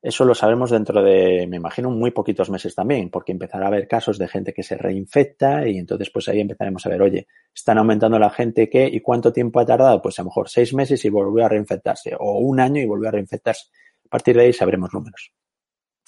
eso 0.08 0.24
lo 0.24 0.34
sabemos 0.34 0.72
dentro 0.72 1.04
de, 1.04 1.46
me 1.48 1.58
imagino, 1.58 1.90
muy 1.90 2.12
poquitos 2.12 2.50
meses 2.50 2.74
también, 2.74 3.10
porque 3.10 3.34
empezará 3.34 3.66
a 3.66 3.68
haber 3.68 3.90
casos 3.90 4.18
de 4.18 4.30
gente 4.30 4.54
que 4.54 4.64
se 4.64 4.78
reinfecta 4.78 5.68
y 5.68 5.78
entonces 5.78 6.10
pues 6.10 6.30
ahí 6.30 6.40
empezaremos 6.40 6.86
a 6.86 6.90
ver, 6.90 7.02
oye, 7.02 7.28
están 7.54 7.78
aumentando 7.78 8.18
la 8.18 8.30
gente 8.30 8.70
que, 8.70 8.88
¿y 8.88 9.02
cuánto 9.02 9.34
tiempo 9.34 9.60
ha 9.60 9.66
tardado? 9.66 10.02
Pues 10.02 10.18
a 10.18 10.22
lo 10.22 10.28
mejor 10.28 10.48
seis 10.48 10.74
meses 10.74 11.04
y 11.04 11.10
volvió 11.10 11.46
a 11.46 11.50
reinfectarse, 11.50 12.16
o 12.18 12.40
un 12.40 12.62
año 12.62 12.82
y 12.82 12.86
volvió 12.86 13.10
a 13.10 13.12
reinfectarse. 13.12 13.66
A 14.06 14.10
partir 14.10 14.38
de 14.38 14.44
ahí 14.44 14.54
sabremos 14.54 14.94
números. 14.94 15.34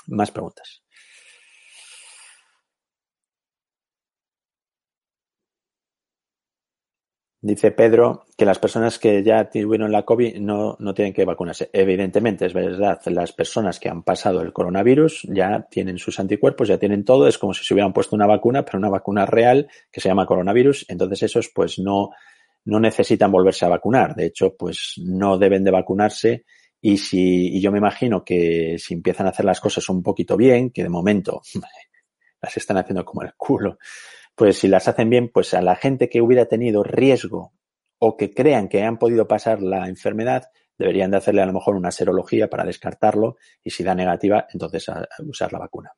Más 0.08 0.32
preguntas. 0.32 0.82
Dice 7.41 7.71
Pedro 7.71 8.25
que 8.38 8.43
las 8.43 8.60
personas 8.60 8.99
que 8.99 9.23
ya 9.23 9.49
tuvieron 9.49 9.93
la 9.93 10.04
COVID 10.04 10.39
no, 10.39 10.75
no 10.78 10.93
tienen 10.93 11.13
que 11.13 11.23
vacunarse. 11.23 11.69
Evidentemente, 11.71 12.45
es 12.45 12.54
verdad, 12.54 12.99
las 13.06 13.32
personas 13.32 13.80
que 13.80 13.88
han 13.88 14.04
pasado 14.04 14.41
el 14.41 14.52
coronavirus 14.52 15.23
ya 15.30 15.65
tienen 15.71 15.97
sus 15.99 16.19
anticuerpos, 16.19 16.67
ya 16.67 16.78
tienen 16.78 17.06
todo, 17.06 17.28
es 17.28 17.38
como 17.38 17.54
si 17.54 17.63
se 17.63 17.73
hubieran 17.73 17.93
puesto 17.93 18.17
una 18.17 18.28
vacuna, 18.28 18.65
pero 18.65 18.78
una 18.78 18.89
vacuna 18.89 19.25
real 19.25 19.69
que 19.89 20.02
se 20.02 20.10
llama 20.10 20.25
coronavirus, 20.25 20.86
entonces 20.89 21.23
esos 21.23 21.49
pues 21.56 21.80
no, 21.80 22.10
no 22.65 22.80
necesitan 22.82 23.32
volverse 23.32 23.65
a 23.65 23.69
vacunar. 23.69 24.15
De 24.15 24.25
hecho, 24.25 24.56
pues 24.58 24.95
no 24.97 25.38
deben 25.38 25.63
de 25.63 25.71
vacunarse 25.71 26.43
y 26.82 26.97
si, 26.97 27.56
y 27.56 27.62
yo 27.62 27.71
me 27.71 27.78
imagino 27.78 28.23
que 28.23 28.75
si 28.80 28.93
empiezan 28.93 29.28
a 29.28 29.30
hacer 29.30 29.45
las 29.45 29.62
cosas 29.62 29.88
un 29.88 30.04
poquito 30.04 30.36
bien, 30.36 30.71
que 30.71 30.84
de 30.84 30.89
momento 30.89 31.41
las 32.41 32.58
están 32.58 32.78
haciendo 32.78 33.06
como 33.06 33.21
el 33.21 33.34
culo, 33.38 33.78
pues 34.39 34.58
si 34.60 34.69
las 34.69 34.88
hacen 34.88 35.10
bien, 35.10 35.28
pues 35.28 35.54
a 35.54 35.62
la 35.62 35.75
gente 35.75 36.08
que 36.08 36.21
hubiera 36.21 36.45
tenido 36.45 36.82
riesgo 36.82 37.52
o 37.97 38.15
que 38.15 38.34
crean 38.34 38.69
que 38.69 38.84
han 38.84 38.97
podido 38.97 39.28
pasar 39.28 39.62
la 39.62 39.89
enfermedad, 39.89 40.45
deberían 40.78 41.12
de 41.12 41.17
hacerle 41.17 41.41
a 41.41 41.45
lo 41.45 41.52
mejor 41.52 41.75
una 41.75 41.91
serología 41.91 42.49
para 42.49 42.63
descartarlo 42.63 43.36
y 43.62 43.71
si 43.71 43.84
da 43.84 43.93
negativa, 43.93 44.47
entonces 44.54 44.89
usar 45.28 45.52
la 45.52 45.60
vacuna. 45.60 45.91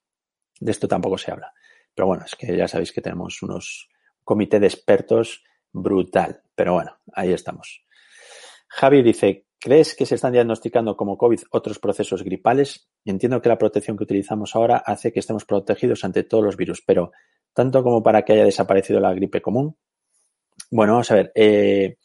De 0.60 0.72
esto 0.72 0.88
tampoco 0.88 1.20
se 1.20 1.32
habla. 1.32 1.54
Pero 1.94 2.08
bueno, 2.08 2.24
es 2.26 2.36
que 2.36 2.58
ya 2.58 2.68
sabéis 2.68 2.92
que 2.92 3.02
tenemos 3.02 3.44
unos 3.44 3.90
comité 4.24 4.60
de 4.60 4.66
expertos 4.66 5.44
brutal. 5.72 6.42
Pero 6.56 6.74
bueno, 6.74 6.98
ahí 7.14 7.34
estamos. 7.34 7.86
Javi 8.70 9.04
dice, 9.04 9.46
¿crees 9.60 9.94
que 9.94 10.08
se 10.08 10.16
están 10.16 10.34
diagnosticando 10.34 10.98
como 10.98 11.16
COVID 11.16 11.42
otros 11.52 11.78
procesos 11.78 12.24
gripales? 12.24 12.90
Entiendo 13.06 13.40
que 13.40 13.50
la 13.50 13.60
protección 13.60 13.98
que 13.98 14.04
utilizamos 14.06 14.56
ahora 14.56 14.78
hace 14.78 15.14
que 15.14 15.20
estemos 15.20 15.46
protegidos 15.46 16.04
ante 16.04 16.24
todos 16.24 16.44
los 16.44 16.58
virus, 16.58 16.82
pero 16.84 17.12
tanto 17.54 17.84
como 17.84 18.02
para 18.04 18.24
que 18.24 18.34
haya 18.34 18.46
desaparecido 18.46 19.00
la 19.00 19.14
gripe 19.14 19.42
común. 19.42 19.76
Bueno, 20.70 20.94
vamos 20.94 21.12
a 21.12 21.16
ver. 21.16 21.32
Eh, 21.36 21.98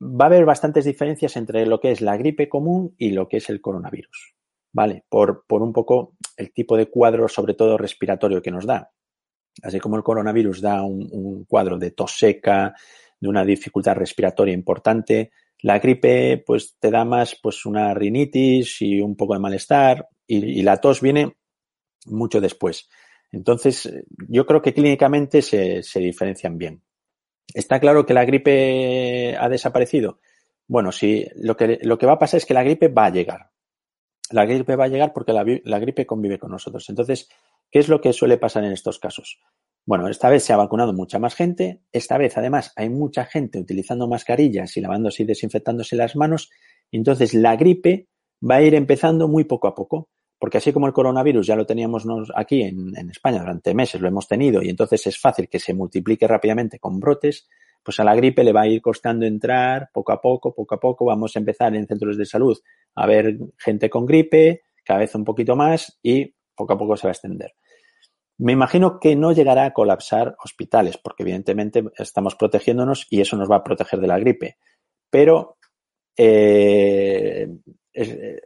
va 0.00 0.24
a 0.24 0.28
haber 0.28 0.44
bastantes 0.44 0.84
diferencias 0.84 1.36
entre 1.36 1.66
lo 1.66 1.80
que 1.80 1.90
es 1.90 2.00
la 2.00 2.16
gripe 2.16 2.48
común 2.48 2.94
y 2.98 3.10
lo 3.10 3.28
que 3.28 3.38
es 3.38 3.50
el 3.50 3.60
coronavirus. 3.60 4.34
¿Vale? 4.72 5.04
Por, 5.08 5.44
por 5.46 5.62
un 5.62 5.72
poco 5.72 6.14
el 6.36 6.52
tipo 6.52 6.76
de 6.76 6.86
cuadro, 6.86 7.28
sobre 7.28 7.54
todo 7.54 7.76
respiratorio, 7.76 8.40
que 8.40 8.52
nos 8.52 8.66
da. 8.66 8.92
Así 9.62 9.80
como 9.80 9.96
el 9.96 10.04
coronavirus 10.04 10.60
da 10.60 10.82
un, 10.82 11.44
cuadro 11.44 11.76
de 11.76 11.90
tos 11.90 12.16
seca, 12.16 12.74
de 13.18 13.28
una 13.28 13.44
dificultad 13.44 13.96
respiratoria 13.96 14.54
importante, 14.54 15.32
la 15.62 15.78
gripe 15.78 16.42
pues 16.46 16.76
te 16.78 16.90
da 16.90 17.04
más 17.04 17.36
pues 17.42 17.66
una 17.66 17.92
rinitis 17.92 18.80
y 18.80 19.00
un 19.00 19.16
poco 19.16 19.34
de 19.34 19.40
malestar 19.40 20.08
y 20.26 20.62
la 20.62 20.80
tos 20.80 21.00
viene 21.00 21.36
mucho 22.06 22.40
después. 22.40 22.88
Entonces, 23.32 23.92
yo 24.28 24.46
creo 24.46 24.62
que 24.62 24.74
clínicamente 24.74 25.42
se, 25.42 25.82
se 25.82 26.00
diferencian 26.00 26.58
bien. 26.58 26.82
¿Está 27.54 27.80
claro 27.80 28.06
que 28.06 28.14
la 28.14 28.24
gripe 28.24 29.36
ha 29.36 29.48
desaparecido? 29.48 30.20
Bueno, 30.66 30.92
sí, 30.92 31.26
lo 31.36 31.56
que, 31.56 31.78
lo 31.82 31.98
que 31.98 32.06
va 32.06 32.12
a 32.12 32.18
pasar 32.18 32.38
es 32.38 32.46
que 32.46 32.54
la 32.54 32.62
gripe 32.62 32.88
va 32.88 33.06
a 33.06 33.10
llegar. 33.10 33.50
La 34.30 34.44
gripe 34.44 34.76
va 34.76 34.84
a 34.84 34.88
llegar 34.88 35.12
porque 35.12 35.32
la, 35.32 35.44
la 35.64 35.78
gripe 35.80 36.06
convive 36.06 36.38
con 36.38 36.52
nosotros. 36.52 36.88
Entonces, 36.88 37.28
¿qué 37.70 37.80
es 37.80 37.88
lo 37.88 38.00
que 38.00 38.12
suele 38.12 38.38
pasar 38.38 38.64
en 38.64 38.72
estos 38.72 39.00
casos? 39.00 39.40
Bueno, 39.84 40.08
esta 40.08 40.28
vez 40.28 40.44
se 40.44 40.52
ha 40.52 40.56
vacunado 40.56 40.92
mucha 40.92 41.18
más 41.18 41.34
gente. 41.34 41.82
Esta 41.90 42.18
vez, 42.18 42.36
además, 42.38 42.72
hay 42.76 42.88
mucha 42.90 43.24
gente 43.24 43.58
utilizando 43.58 44.06
mascarillas 44.06 44.76
y 44.76 44.80
lavándose 44.80 45.24
y 45.24 45.26
desinfectándose 45.26 45.96
las 45.96 46.14
manos. 46.14 46.50
Entonces, 46.92 47.34
la 47.34 47.56
gripe 47.56 48.06
va 48.48 48.56
a 48.56 48.62
ir 48.62 48.74
empezando 48.74 49.26
muy 49.26 49.44
poco 49.44 49.66
a 49.66 49.74
poco. 49.74 50.08
Porque 50.40 50.56
así 50.56 50.72
como 50.72 50.86
el 50.86 50.94
coronavirus 50.94 51.46
ya 51.46 51.54
lo 51.54 51.66
teníamos 51.66 52.06
aquí 52.34 52.62
en, 52.62 53.10
España 53.10 53.40
durante 53.40 53.74
meses, 53.74 54.00
lo 54.00 54.08
hemos 54.08 54.26
tenido 54.26 54.62
y 54.62 54.70
entonces 54.70 55.06
es 55.06 55.18
fácil 55.18 55.50
que 55.50 55.58
se 55.58 55.74
multiplique 55.74 56.26
rápidamente 56.26 56.78
con 56.78 56.98
brotes, 56.98 57.46
pues 57.82 58.00
a 58.00 58.04
la 58.04 58.14
gripe 58.14 58.42
le 58.42 58.52
va 58.52 58.62
a 58.62 58.66
ir 58.66 58.80
costando 58.80 59.26
entrar 59.26 59.90
poco 59.92 60.12
a 60.12 60.20
poco, 60.20 60.54
poco 60.54 60.74
a 60.74 60.80
poco. 60.80 61.04
Vamos 61.04 61.36
a 61.36 61.40
empezar 61.40 61.76
en 61.76 61.86
centros 61.86 62.16
de 62.16 62.24
salud 62.24 62.58
a 62.94 63.06
ver 63.06 63.36
gente 63.58 63.90
con 63.90 64.06
gripe, 64.06 64.62
cada 64.82 65.00
vez 65.00 65.14
un 65.14 65.24
poquito 65.24 65.56
más 65.56 65.98
y 66.02 66.34
poco 66.54 66.72
a 66.72 66.78
poco 66.78 66.96
se 66.96 67.06
va 67.06 67.10
a 67.10 67.12
extender. 67.12 67.52
Me 68.38 68.52
imagino 68.52 68.98
que 68.98 69.14
no 69.16 69.32
llegará 69.32 69.66
a 69.66 69.72
colapsar 69.74 70.36
hospitales, 70.42 70.96
porque 70.96 71.22
evidentemente 71.22 71.84
estamos 71.98 72.34
protegiéndonos 72.34 73.06
y 73.10 73.20
eso 73.20 73.36
nos 73.36 73.50
va 73.50 73.56
a 73.56 73.64
proteger 73.64 74.00
de 74.00 74.06
la 74.06 74.18
gripe. 74.18 74.56
Pero 75.10 75.58
eh, 76.16 77.46
eh, 77.92 78.40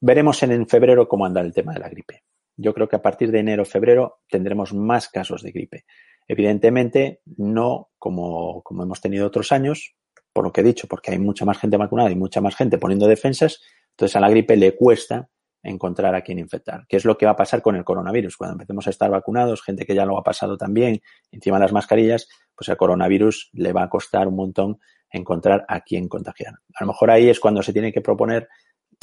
veremos 0.00 0.42
en, 0.42 0.66
febrero 0.68 1.08
cómo 1.08 1.26
anda 1.26 1.40
el 1.40 1.52
tema 1.52 1.72
de 1.72 1.80
la 1.80 1.88
gripe. 1.88 2.24
Yo 2.56 2.74
creo 2.74 2.88
que 2.88 2.96
a 2.96 3.02
partir 3.02 3.30
de 3.30 3.40
enero, 3.40 3.64
febrero 3.64 4.20
tendremos 4.28 4.74
más 4.74 5.08
casos 5.08 5.42
de 5.42 5.52
gripe. 5.52 5.84
Evidentemente, 6.28 7.20
no 7.36 7.90
como, 7.98 8.62
como 8.62 8.82
hemos 8.82 9.00
tenido 9.00 9.26
otros 9.26 9.52
años, 9.52 9.94
por 10.32 10.44
lo 10.44 10.52
que 10.52 10.60
he 10.60 10.64
dicho, 10.64 10.86
porque 10.86 11.12
hay 11.12 11.18
mucha 11.18 11.44
más 11.44 11.58
gente 11.58 11.76
vacunada 11.76 12.10
y 12.10 12.16
mucha 12.16 12.40
más 12.40 12.56
gente 12.56 12.78
poniendo 12.78 13.06
defensas, 13.06 13.60
entonces 13.90 14.16
a 14.16 14.20
la 14.20 14.30
gripe 14.30 14.56
le 14.56 14.76
cuesta 14.76 15.28
encontrar 15.62 16.14
a 16.14 16.22
quien 16.22 16.38
infectar. 16.38 16.86
¿Qué 16.88 16.96
es 16.96 17.04
lo 17.04 17.18
que 17.18 17.26
va 17.26 17.32
a 17.32 17.36
pasar 17.36 17.60
con 17.60 17.76
el 17.76 17.84
coronavirus? 17.84 18.36
Cuando 18.36 18.54
empecemos 18.54 18.86
a 18.86 18.90
estar 18.90 19.10
vacunados, 19.10 19.62
gente 19.62 19.84
que 19.84 19.94
ya 19.94 20.06
lo 20.06 20.16
ha 20.18 20.22
pasado 20.22 20.56
también, 20.56 21.00
encima 21.30 21.58
de 21.58 21.64
las 21.64 21.72
mascarillas, 21.72 22.28
pues 22.54 22.68
al 22.68 22.76
coronavirus 22.76 23.50
le 23.52 23.72
va 23.72 23.84
a 23.84 23.88
costar 23.88 24.28
un 24.28 24.36
montón 24.36 24.78
encontrar 25.10 25.64
a 25.68 25.80
quién 25.80 26.08
contagiar. 26.08 26.54
A 26.74 26.84
lo 26.84 26.88
mejor 26.88 27.10
ahí 27.10 27.28
es 27.28 27.40
cuando 27.40 27.62
se 27.62 27.72
tiene 27.72 27.92
que 27.92 28.00
proponer 28.00 28.48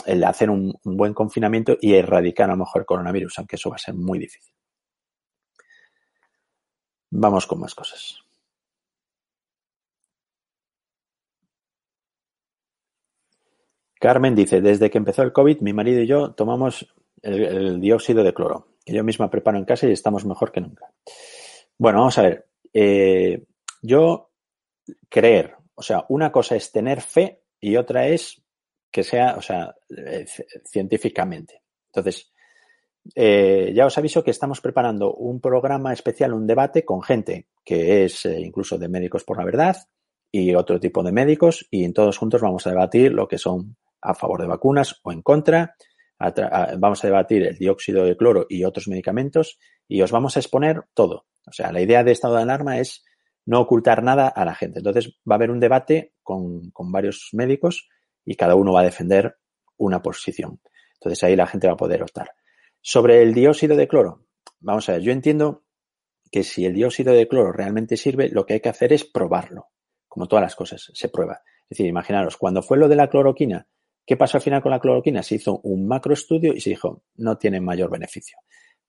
el 0.05 0.23
hacer 0.23 0.49
un, 0.49 0.73
buen 0.83 1.13
confinamiento 1.13 1.77
y 1.81 1.93
erradicar 1.93 2.49
a 2.49 2.53
lo 2.53 2.59
mejor 2.59 2.81
el 2.81 2.85
coronavirus, 2.85 3.39
aunque 3.39 3.55
eso 3.55 3.69
va 3.69 3.75
a 3.75 3.79
ser 3.79 3.93
muy 3.95 4.19
difícil. 4.19 4.53
Vamos 7.09 7.47
con 7.47 7.59
más 7.59 7.73
cosas. 7.73 8.19
Carmen 13.99 14.35
dice, 14.35 14.61
desde 14.61 14.89
que 14.89 14.99
empezó 14.99 15.23
el 15.23 15.33
COVID, 15.33 15.61
mi 15.61 15.73
marido 15.73 16.01
y 16.01 16.07
yo 16.07 16.31
tomamos 16.33 16.87
el, 17.21 17.43
el 17.43 17.81
dióxido 17.81 18.23
de 18.23 18.33
cloro, 18.33 18.67
que 18.85 18.93
yo 18.93 19.03
misma 19.03 19.29
preparo 19.29 19.57
en 19.57 19.65
casa 19.65 19.87
y 19.87 19.91
estamos 19.91 20.23
mejor 20.25 20.51
que 20.51 20.61
nunca. 20.61 20.91
Bueno, 21.77 21.99
vamos 21.99 22.17
a 22.17 22.21
ver. 22.23 22.47
Eh, 22.73 23.45
yo 23.81 24.31
creer, 25.09 25.55
o 25.75 25.81
sea, 25.81 26.05
una 26.09 26.31
cosa 26.31 26.55
es 26.55 26.71
tener 26.71 27.01
fe 27.01 27.43
y 27.59 27.75
otra 27.75 28.07
es 28.07 28.43
que 28.91 29.03
sea, 29.03 29.35
o 29.37 29.41
sea, 29.41 29.75
eh, 29.89 30.25
científicamente. 30.65 31.61
Entonces, 31.91 32.31
eh, 33.15 33.71
ya 33.73 33.85
os 33.85 33.97
aviso 33.97 34.23
que 34.23 34.31
estamos 34.31 34.61
preparando 34.61 35.13
un 35.13 35.39
programa 35.39 35.93
especial, 35.93 36.33
un 36.33 36.47
debate 36.47 36.83
con 36.83 37.01
gente 37.01 37.47
que 37.63 38.05
es 38.05 38.25
eh, 38.25 38.39
incluso 38.39 38.77
de 38.77 38.89
Médicos 38.89 39.23
por 39.23 39.37
la 39.37 39.45
Verdad 39.45 39.77
y 40.31 40.53
otro 40.55 40.79
tipo 40.79 41.03
de 41.03 41.11
médicos 41.11 41.65
y 41.71 41.91
todos 41.93 42.17
juntos 42.17 42.41
vamos 42.41 42.67
a 42.67 42.71
debatir 42.71 43.13
lo 43.13 43.27
que 43.27 43.37
son 43.37 43.77
a 44.01 44.13
favor 44.13 44.41
de 44.41 44.47
vacunas 44.47 44.99
o 45.03 45.11
en 45.11 45.21
contra. 45.21 45.75
Vamos 46.77 47.03
a 47.03 47.07
debatir 47.07 47.43
el 47.43 47.57
dióxido 47.57 48.03
de 48.03 48.17
cloro 48.17 48.45
y 48.49 48.63
otros 48.65 48.87
medicamentos 48.87 49.57
y 49.87 50.01
os 50.01 50.11
vamos 50.11 50.35
a 50.35 50.39
exponer 50.39 50.83
todo. 50.93 51.27
O 51.47 51.51
sea, 51.51 51.71
la 51.71 51.81
idea 51.81 52.03
de 52.03 52.11
estado 52.11 52.35
de 52.35 52.41
alarma 52.41 52.79
es 52.79 53.05
no 53.45 53.61
ocultar 53.61 54.03
nada 54.03 54.27
a 54.27 54.43
la 54.43 54.53
gente. 54.53 54.79
Entonces 54.79 55.17
va 55.29 55.35
a 55.35 55.37
haber 55.37 55.51
un 55.51 55.59
debate 55.59 56.13
con, 56.23 56.71
con 56.71 56.91
varios 56.91 57.29
médicos 57.31 57.87
y 58.27 58.35
cada 58.35 58.53
uno 58.55 58.73
va 58.73 58.81
a 58.81 58.83
defender 58.83 59.37
una 59.77 60.03
posición. 60.03 60.59
Entonces 60.95 61.23
ahí 61.23 61.35
la 61.35 61.47
gente 61.47 61.67
va 61.67 61.73
a 61.73 61.77
poder 61.77 62.03
optar. 62.03 62.31
Sobre 62.81 63.23
el 63.23 63.33
dióxido 63.33 63.75
de 63.75 63.87
cloro, 63.87 64.25
vamos 64.59 64.87
a 64.89 64.93
ver, 64.93 65.01
yo 65.01 65.11
entiendo 65.11 65.63
que 66.31 66.43
si 66.43 66.65
el 66.65 66.73
dióxido 66.73 67.13
de 67.13 67.27
cloro 67.27 67.51
realmente 67.51 67.97
sirve, 67.97 68.29
lo 68.29 68.45
que 68.45 68.55
hay 68.55 68.59
que 68.59 68.69
hacer 68.69 68.93
es 68.93 69.05
probarlo. 69.05 69.69
Como 70.07 70.27
todas 70.27 70.43
las 70.43 70.55
cosas, 70.55 70.91
se 70.93 71.09
prueba. 71.09 71.41
Es 71.63 71.77
decir, 71.77 71.85
imaginaros, 71.85 72.37
cuando 72.37 72.61
fue 72.61 72.77
lo 72.77 72.87
de 72.87 72.95
la 72.95 73.09
cloroquina, 73.09 73.67
¿Qué 74.07 74.15
pasó 74.15 74.37
al 74.37 74.41
final 74.41 74.61
con 74.61 74.71
la 74.71 74.79
cloroquina? 74.79 75.21
Se 75.21 75.35
hizo 75.35 75.59
un 75.63 75.85
macroestudio 75.85 76.53
y 76.53 76.61
se 76.61 76.69
dijo, 76.69 77.03
no 77.15 77.37
tiene 77.37 77.59
mayor 77.59 77.91
beneficio. 77.91 78.37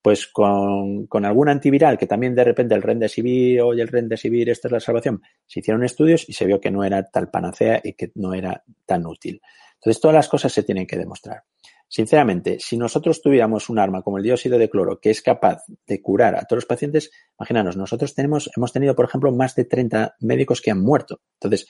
Pues 0.01 0.27
con, 0.27 1.07
con 1.07 1.25
algún 1.25 1.49
antiviral, 1.49 1.97
que 1.97 2.07
también 2.07 2.35
de 2.35 2.45
repente 2.45 2.73
el 2.73 2.81
Remdesivir 2.81 3.61
o 3.61 3.73
el 3.73 3.87
Remdesivir, 3.87 4.49
esta 4.49 4.69
es 4.69 4.71
la 4.71 4.79
salvación, 4.79 5.21
se 5.45 5.59
hicieron 5.59 5.83
estudios 5.83 6.27
y 6.29 6.33
se 6.33 6.45
vio 6.45 6.61
que 6.61 6.71
no 6.71 6.83
era 6.83 7.03
tal 7.03 7.29
panacea 7.29 7.81
y 7.83 7.93
que 7.93 8.11
no 8.15 8.33
era 8.33 8.63
tan 8.85 9.05
útil. 9.05 9.41
Entonces, 9.75 10.01
todas 10.01 10.15
las 10.15 10.27
cosas 10.27 10.51
se 10.51 10.63
tienen 10.63 10.87
que 10.87 10.97
demostrar. 10.97 11.43
Sinceramente, 11.87 12.59
si 12.59 12.77
nosotros 12.77 13.19
tuviéramos 13.19 13.67
un 13.67 13.79
arma 13.79 14.03
como 14.03 14.19
el 14.19 14.23
dióxido 14.23 14.59
de 14.59 14.69
cloro 14.69 14.99
que 14.99 15.09
es 15.09 15.23
capaz 15.23 15.63
de 15.87 16.01
curar 16.01 16.35
a 16.35 16.45
todos 16.45 16.57
los 16.57 16.65
pacientes, 16.65 17.09
imaginanos, 17.39 17.77
nosotros 17.77 18.13
tenemos, 18.13 18.49
hemos 18.55 18.71
tenido, 18.71 18.95
por 18.95 19.05
ejemplo, 19.05 19.31
más 19.31 19.55
de 19.55 19.65
30 19.65 20.15
médicos 20.19 20.61
que 20.61 20.69
han 20.69 20.81
muerto. 20.81 21.21
Entonces, 21.41 21.67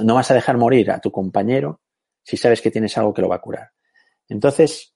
no 0.00 0.14
vas 0.14 0.30
a 0.30 0.34
dejar 0.34 0.56
morir 0.56 0.92
a 0.92 1.00
tu 1.00 1.10
compañero 1.10 1.80
si 2.22 2.36
sabes 2.36 2.60
que 2.60 2.70
tienes 2.70 2.96
algo 2.96 3.12
que 3.12 3.22
lo 3.22 3.28
va 3.28 3.36
a 3.36 3.40
curar. 3.40 3.70
Entonces, 4.28 4.94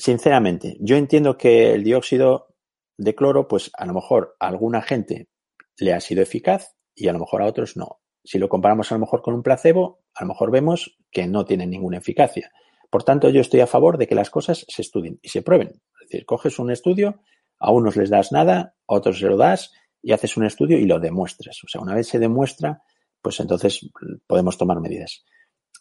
sinceramente, 0.00 0.78
yo 0.80 0.96
entiendo 0.96 1.36
que 1.36 1.74
el 1.74 1.84
dióxido 1.84 2.54
de 2.96 3.14
cloro, 3.14 3.48
pues 3.48 3.70
a 3.76 3.84
lo 3.84 3.92
mejor 3.92 4.34
a 4.40 4.48
alguna 4.48 4.80
gente 4.80 5.28
le 5.76 5.92
ha 5.92 6.00
sido 6.00 6.22
eficaz 6.22 6.74
y 6.94 7.08
a 7.08 7.12
lo 7.12 7.18
mejor 7.18 7.42
a 7.42 7.46
otros 7.46 7.76
no. 7.76 8.00
Si 8.24 8.38
lo 8.38 8.48
comparamos 8.48 8.90
a 8.90 8.94
lo 8.94 9.00
mejor 9.00 9.22
con 9.22 9.34
un 9.34 9.42
placebo, 9.42 10.00
a 10.14 10.24
lo 10.24 10.28
mejor 10.28 10.50
vemos 10.50 10.98
que 11.10 11.26
no 11.26 11.44
tiene 11.44 11.66
ninguna 11.66 11.98
eficacia. 11.98 12.50
Por 12.90 13.04
tanto, 13.04 13.28
yo 13.28 13.40
estoy 13.40 13.60
a 13.60 13.66
favor 13.66 13.98
de 13.98 14.08
que 14.08 14.14
las 14.14 14.30
cosas 14.30 14.64
se 14.68 14.82
estudien 14.82 15.18
y 15.22 15.28
se 15.28 15.42
prueben. 15.42 15.68
Es 15.68 16.08
decir, 16.08 16.26
coges 16.26 16.58
un 16.58 16.70
estudio, 16.70 17.20
a 17.58 17.70
unos 17.70 17.96
les 17.96 18.10
das 18.10 18.32
nada, 18.32 18.74
a 18.86 18.94
otros 18.94 19.18
se 19.18 19.26
lo 19.26 19.36
das 19.36 19.70
y 20.02 20.12
haces 20.12 20.36
un 20.36 20.46
estudio 20.46 20.78
y 20.78 20.86
lo 20.86 20.98
demuestras. 20.98 21.62
O 21.62 21.68
sea, 21.68 21.80
una 21.80 21.94
vez 21.94 22.08
se 22.08 22.18
demuestra, 22.18 22.82
pues 23.20 23.38
entonces 23.40 23.86
podemos 24.26 24.56
tomar 24.56 24.80
medidas 24.80 25.24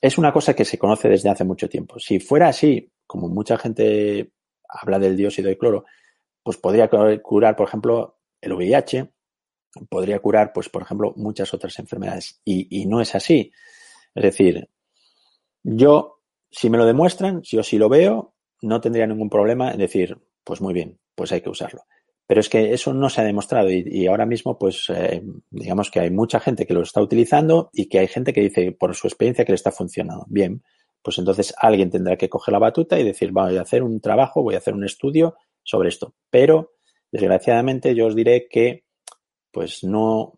es 0.01 0.17
una 0.17 0.31
cosa 0.31 0.53
que 0.53 0.65
se 0.65 0.77
conoce 0.77 1.09
desde 1.09 1.29
hace 1.29 1.43
mucho 1.43 1.67
tiempo. 1.67 1.99
Si 1.99 2.19
fuera 2.19 2.49
así, 2.49 2.91
como 3.05 3.27
mucha 3.27 3.57
gente 3.57 4.31
habla 4.67 4.99
del 4.99 5.17
dióxido 5.17 5.49
de 5.49 5.57
cloro, 5.57 5.85
pues 6.43 6.57
podría 6.57 6.89
curar, 7.21 7.55
por 7.55 7.67
ejemplo, 7.67 8.19
el 8.41 8.53
VIH, 8.53 9.11
podría 9.89 10.19
curar, 10.19 10.51
pues, 10.53 10.69
por 10.69 10.81
ejemplo, 10.81 11.13
muchas 11.15 11.53
otras 11.53 11.77
enfermedades. 11.79 12.41
Y, 12.45 12.85
no 12.85 13.01
es 13.01 13.13
así. 13.15 13.51
Es 14.15 14.23
decir, 14.23 14.69
yo, 15.63 16.21
si 16.49 16.69
me 16.69 16.77
lo 16.77 16.85
demuestran, 16.85 17.43
si 17.43 17.57
yo 17.57 17.63
sí 17.63 17.77
lo 17.77 17.89
veo, 17.89 18.33
no 18.61 18.81
tendría 18.81 19.05
ningún 19.05 19.29
problema 19.29 19.71
en 19.71 19.79
decir, 19.79 20.17
pues 20.43 20.61
muy 20.61 20.73
bien, 20.73 20.99
pues 21.15 21.31
hay 21.31 21.41
que 21.41 21.49
usarlo. 21.49 21.83
Pero 22.29 22.41
es 22.41 22.49
que 22.49 22.73
eso 22.73 22.93
no 22.93 23.09
se 23.09 23.21
ha 23.21 23.23
demostrado 23.23 23.71
y, 23.71 24.05
ahora 24.05 24.27
mismo, 24.27 24.59
pues, 24.59 24.85
eh, 24.95 25.23
digamos 25.49 25.89
que 25.89 25.99
hay 25.99 26.11
mucha 26.11 26.39
gente 26.39 26.67
que 26.67 26.75
lo 26.75 26.83
está 26.83 27.01
utilizando 27.01 27.71
y 27.73 27.89
que 27.89 27.97
hay 27.97 28.07
gente 28.07 28.33
que 28.33 28.41
dice 28.41 28.71
por 28.71 28.93
su 28.95 29.07
experiencia 29.07 29.43
que 29.45 29.51
le 29.51 29.55
está 29.55 29.71
funcionando. 29.71 30.27
Bien, 30.29 30.61
pues 31.01 31.17
entonces 31.17 31.55
alguien 31.57 31.89
tendrá 31.89 32.17
que 32.17 32.29
coger 32.29 32.51
la 32.51 32.59
batuta 32.59 32.99
y 32.99 33.03
decir, 33.03 33.31
voy 33.31 33.57
a 33.57 33.61
hacer 33.61 33.81
un 33.81 33.99
trabajo, 33.99 34.43
voy 34.43 34.53
a 34.53 34.59
hacer 34.59 34.75
un 34.75 34.83
estudio 34.83 35.37
sobre 35.63 35.89
esto. 35.89 36.13
Pero, 36.29 36.73
desgraciadamente, 37.11 37.95
yo 37.95 38.05
os 38.05 38.15
diré 38.15 38.47
que, 38.47 38.83
pues, 39.51 39.83
no, 39.83 40.37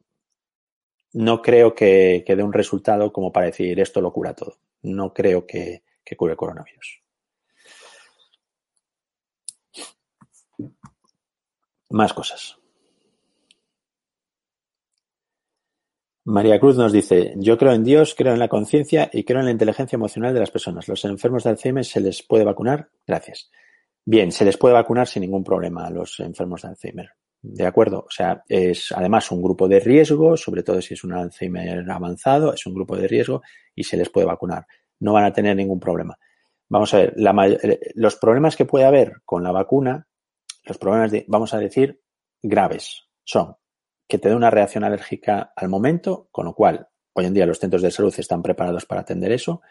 no 1.11 1.41
creo 1.41 1.75
que, 1.75 2.23
que 2.25 2.37
dé 2.37 2.43
un 2.43 2.53
resultado 2.53 3.11
como 3.11 3.33
para 3.33 3.47
decir 3.47 3.77
esto 3.81 3.99
lo 3.99 4.13
cura 4.13 4.33
todo. 4.33 4.59
No 4.81 5.13
creo 5.13 5.45
que, 5.45 5.83
que 6.05 6.15
cure 6.15 6.31
el 6.31 6.37
coronavirus. 6.37 7.00
Más 11.91 12.13
cosas. 12.13 12.57
María 16.23 16.59
Cruz 16.59 16.77
nos 16.77 16.91
dice, 16.91 17.33
yo 17.37 17.57
creo 17.57 17.73
en 17.73 17.83
Dios, 17.83 18.13
creo 18.15 18.33
en 18.33 18.39
la 18.39 18.47
conciencia 18.47 19.09
y 19.11 19.23
creo 19.23 19.39
en 19.39 19.45
la 19.45 19.51
inteligencia 19.51 19.95
emocional 19.95 20.33
de 20.33 20.39
las 20.39 20.51
personas. 20.51 20.87
¿Los 20.87 21.03
enfermos 21.03 21.43
de 21.43 21.49
Alzheimer 21.49 21.83
se 21.83 21.99
les 21.99 22.21
puede 22.21 22.45
vacunar? 22.45 22.89
Gracias. 23.07 23.49
Bien, 24.05 24.31
se 24.31 24.45
les 24.45 24.55
puede 24.55 24.75
vacunar 24.75 25.07
sin 25.07 25.21
ningún 25.21 25.43
problema 25.43 25.87
a 25.87 25.89
los 25.89 26.19
enfermos 26.19 26.61
de 26.61 26.69
Alzheimer. 26.69 27.09
De 27.41 27.65
acuerdo. 27.65 28.05
O 28.07 28.11
sea, 28.11 28.43
es 28.47 28.91
además 28.91 29.31
un 29.31 29.41
grupo 29.41 29.67
de 29.67 29.79
riesgo, 29.79 30.37
sobre 30.37 30.61
todo 30.61 30.79
si 30.79 30.93
es 30.93 31.03
un 31.03 31.13
Alzheimer 31.13 31.89
avanzado, 31.89 32.53
es 32.53 32.65
un 32.67 32.75
grupo 32.75 32.95
de 32.95 33.07
riesgo 33.07 33.41
y 33.73 33.83
se 33.83 33.97
les 33.97 34.09
puede 34.09 34.27
vacunar. 34.27 34.67
No 34.99 35.13
van 35.13 35.25
a 35.25 35.33
tener 35.33 35.55
ningún 35.55 35.79
problema. 35.79 36.17
Vamos 36.69 36.93
a 36.93 36.97
ver, 36.97 37.13
la, 37.17 37.33
los 37.95 38.15
problemas 38.15 38.55
que 38.55 38.65
puede 38.65 38.85
haber 38.85 39.21
con 39.25 39.43
la 39.43 39.51
vacuna 39.51 40.07
los 40.63 40.77
problemas, 40.77 41.11
de, 41.11 41.25
vamos 41.27 41.53
a 41.53 41.57
decir, 41.57 42.01
graves 42.41 43.07
son 43.23 43.55
que 44.07 44.17
te 44.17 44.27
dé 44.27 44.35
una 44.35 44.49
reacción 44.49 44.83
alérgica 44.83 45.53
al 45.55 45.69
momento, 45.69 46.27
con 46.31 46.45
lo 46.45 46.53
cual 46.53 46.89
hoy 47.13 47.25
en 47.25 47.33
día 47.33 47.45
los 47.45 47.59
centros 47.59 47.81
de 47.81 47.91
salud 47.91 48.13
están 48.17 48.41
preparados 48.41 48.85
para 48.85 49.01
atender 49.01 49.31
eso, 49.31 49.61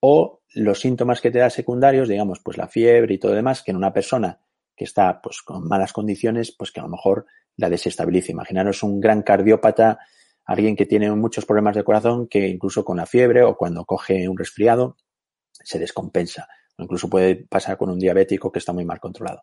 o 0.00 0.42
los 0.54 0.80
síntomas 0.80 1.20
que 1.20 1.30
te 1.30 1.38
da 1.38 1.48
secundarios, 1.48 2.08
digamos, 2.08 2.40
pues 2.40 2.58
la 2.58 2.68
fiebre 2.68 3.14
y 3.14 3.18
todo 3.18 3.32
lo 3.32 3.36
demás, 3.36 3.62
que 3.62 3.70
en 3.70 3.78
una 3.78 3.92
persona 3.92 4.40
que 4.76 4.84
está 4.84 5.20
pues 5.22 5.42
con 5.42 5.66
malas 5.66 5.92
condiciones, 5.92 6.54
pues 6.56 6.70
que 6.70 6.80
a 6.80 6.84
lo 6.84 6.90
mejor 6.90 7.26
la 7.56 7.70
desestabiliza. 7.70 8.32
Imaginaros 8.32 8.82
un 8.82 9.00
gran 9.00 9.22
cardiópata, 9.22 9.98
alguien 10.44 10.76
que 10.76 10.86
tiene 10.86 11.10
muchos 11.12 11.44
problemas 11.46 11.74
de 11.74 11.82
corazón, 11.82 12.28
que 12.28 12.46
incluso 12.46 12.84
con 12.84 12.98
la 12.98 13.06
fiebre 13.06 13.42
o 13.42 13.56
cuando 13.56 13.84
coge 13.84 14.28
un 14.28 14.38
resfriado 14.38 14.96
se 15.50 15.78
descompensa. 15.78 16.46
O 16.76 16.82
incluso 16.82 17.08
puede 17.10 17.34
pasar 17.34 17.76
con 17.76 17.90
un 17.90 17.98
diabético 17.98 18.52
que 18.52 18.60
está 18.60 18.72
muy 18.72 18.84
mal 18.84 19.00
controlado. 19.00 19.42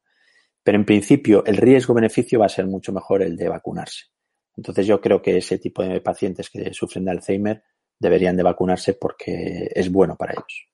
Pero 0.65 0.79
en 0.79 0.85
principio 0.85 1.45
el 1.45 1.57
riesgo-beneficio 1.57 2.39
va 2.39 2.47
a 2.47 2.49
ser 2.49 2.65
mucho 2.65 2.91
mejor 2.91 3.21
el 3.21 3.37
de 3.37 3.47
vacunarse. 3.47 4.05
Entonces 4.57 4.87
yo 4.87 4.99
creo 4.99 5.21
que 5.21 5.37
ese 5.37 5.59
tipo 5.59 5.83
de 5.83 6.01
pacientes 6.01 6.49
que 6.49 6.73
sufren 6.73 7.05
de 7.05 7.11
Alzheimer 7.11 7.63
deberían 7.99 8.35
de 8.35 8.41
vacunarse 8.41 8.95
porque 8.95 9.69
es 9.75 9.91
bueno 9.91 10.15
para 10.15 10.33
ellos. 10.33 10.67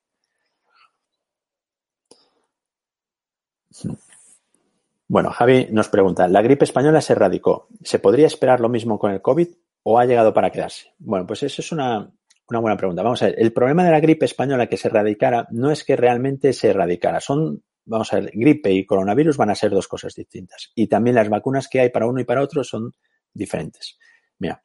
Bueno, 5.10 5.30
Javi 5.32 5.68
nos 5.72 5.90
pregunta, 5.90 6.26
¿la 6.30 6.42
gripe 6.42 6.64
española 6.64 7.02
se 7.02 7.12
erradicó? 7.12 7.68
¿Se 7.84 8.00
podría 8.00 8.28
esperar 8.28 8.62
lo 8.62 8.70
mismo 8.70 8.98
con 8.98 9.12
el 9.12 9.22
COVID 9.22 9.50
o 9.84 10.00
ha 10.00 10.06
llegado 10.06 10.34
para 10.34 10.52
quedarse? 10.52 10.94
Bueno, 11.00 11.28
pues 11.28 11.44
eso 11.44 11.62
es 11.62 11.70
una, 11.74 12.10
buena 12.48 12.78
pregunta. 12.78 13.04
Vamos 13.04 13.22
a 13.24 13.26
ver, 13.26 13.36
el 13.38 13.52
problema 13.52 13.84
de 13.84 13.92
la 13.92 14.00
gripe 14.00 14.24
española 14.24 14.68
que 14.68 14.78
se 14.78 14.88
erradicara 14.88 15.50
no 15.52 15.70
es 15.70 15.84
que 15.84 15.98
realmente 15.98 16.54
se 16.54 16.70
erradicara, 16.70 17.20
son, 17.20 17.62
vamos 17.92 18.12
a 18.14 18.20
ver, 18.20 18.32
gripe 18.34 18.72
y 18.72 18.86
coronavirus 18.86 19.38
van 19.38 19.50
a 19.50 19.56
ser 19.56 19.72
dos 19.72 19.88
cosas 19.88 20.16
distintas. 20.16 20.72
Y 20.74 20.88
también 20.88 21.16
las 21.16 21.30
vacunas 21.30 21.68
que 21.68 21.82
hay 21.82 21.90
para 21.90 22.08
uno 22.08 22.22
y 22.22 22.24
para 22.24 22.42
otro 22.42 22.64
son 22.64 22.94
diferentes. 23.34 24.00
Mira, 24.40 24.64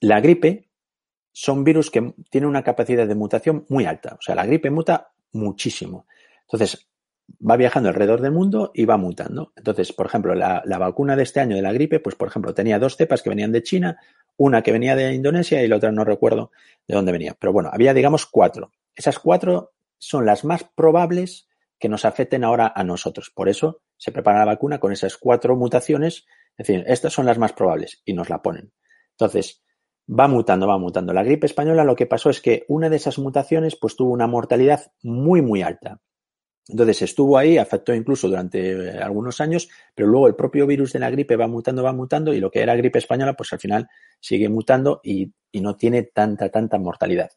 la 0.00 0.20
gripe 0.20 0.68
son 1.32 1.64
virus 1.64 1.90
que 1.90 2.14
tienen 2.30 2.50
una 2.50 2.62
capacidad 2.62 3.06
de 3.06 3.14
mutación 3.14 3.64
muy 3.70 3.86
alta. 3.86 4.16
O 4.18 4.22
sea, 4.22 4.34
la 4.34 4.44
gripe 4.44 4.70
muta 4.70 5.12
muchísimo. 5.32 6.06
Entonces, 6.42 6.90
va 7.40 7.56
viajando 7.56 7.88
alrededor 7.88 8.20
del 8.20 8.32
mundo 8.32 8.70
y 8.74 8.84
va 8.84 8.98
mutando. 8.98 9.52
Entonces, 9.56 9.92
por 9.94 10.06
ejemplo, 10.06 10.34
la, 10.34 10.62
vacuna 10.78 11.16
de 11.16 11.22
este 11.22 11.40
año 11.40 11.56
de 11.56 11.62
la 11.62 11.72
gripe, 11.72 12.00
pues 12.00 12.16
por 12.16 12.28
ejemplo, 12.28 12.52
tenía 12.52 12.78
dos 12.78 12.96
cepas 12.96 13.22
que 13.22 13.30
venían 13.30 13.50
de 13.50 13.62
China, 13.62 13.98
una 14.36 14.62
que 14.62 14.72
venía 14.72 14.94
de 14.94 15.14
Indonesia 15.14 15.62
y 15.62 15.68
la 15.68 15.76
otra 15.76 15.90
no 15.90 16.04
recuerdo 16.04 16.50
de 16.86 16.94
dónde 16.94 17.12
venía. 17.12 17.34
Pero 17.38 17.54
bueno, 17.54 17.70
había, 17.72 17.94
digamos, 17.94 18.26
cuatro. 18.26 18.72
Esas 18.94 19.18
cuatro 19.18 19.72
son 19.96 20.26
las 20.26 20.44
más 20.44 20.64
probables 20.64 21.48
que 21.82 21.88
nos 21.88 22.04
afecten 22.04 22.44
ahora 22.44 22.72
a 22.76 22.84
nosotros. 22.84 23.32
Por 23.34 23.48
eso 23.48 23.82
se 23.96 24.12
prepara 24.12 24.38
la 24.38 24.44
vacuna 24.44 24.78
con 24.78 24.92
esas 24.92 25.16
cuatro 25.16 25.56
mutaciones. 25.56 26.26
Es 26.56 26.68
decir, 26.68 26.84
estas 26.86 27.12
son 27.12 27.26
las 27.26 27.38
más 27.38 27.54
probables 27.54 28.00
y 28.04 28.12
nos 28.12 28.30
la 28.30 28.40
ponen. 28.40 28.72
Entonces, 29.18 29.64
va 30.08 30.28
mutando, 30.28 30.68
va 30.68 30.78
mutando. 30.78 31.12
La 31.12 31.24
gripe 31.24 31.46
española 31.46 31.82
lo 31.82 31.96
que 31.96 32.06
pasó 32.06 32.30
es 32.30 32.40
que 32.40 32.64
una 32.68 32.88
de 32.88 32.94
esas 32.94 33.18
mutaciones 33.18 33.74
pues 33.74 33.96
tuvo 33.96 34.12
una 34.12 34.28
mortalidad 34.28 34.92
muy, 35.02 35.42
muy 35.42 35.62
alta. 35.62 36.00
Entonces 36.68 37.02
estuvo 37.02 37.36
ahí, 37.36 37.58
afectó 37.58 37.92
incluso 37.92 38.28
durante 38.28 38.70
eh, 38.70 39.00
algunos 39.02 39.40
años, 39.40 39.68
pero 39.92 40.06
luego 40.06 40.28
el 40.28 40.36
propio 40.36 40.68
virus 40.68 40.92
de 40.92 41.00
la 41.00 41.10
gripe 41.10 41.34
va 41.34 41.48
mutando, 41.48 41.82
va 41.82 41.92
mutando 41.92 42.32
y 42.32 42.38
lo 42.38 42.48
que 42.48 42.60
era 42.60 42.76
gripe 42.76 43.00
española, 43.00 43.34
pues 43.34 43.52
al 43.52 43.58
final 43.58 43.88
sigue 44.20 44.48
mutando 44.48 45.00
y, 45.02 45.32
no 45.54 45.74
tiene 45.74 46.04
tanta, 46.04 46.48
tanta 46.48 46.78
mortalidad. 46.78 47.32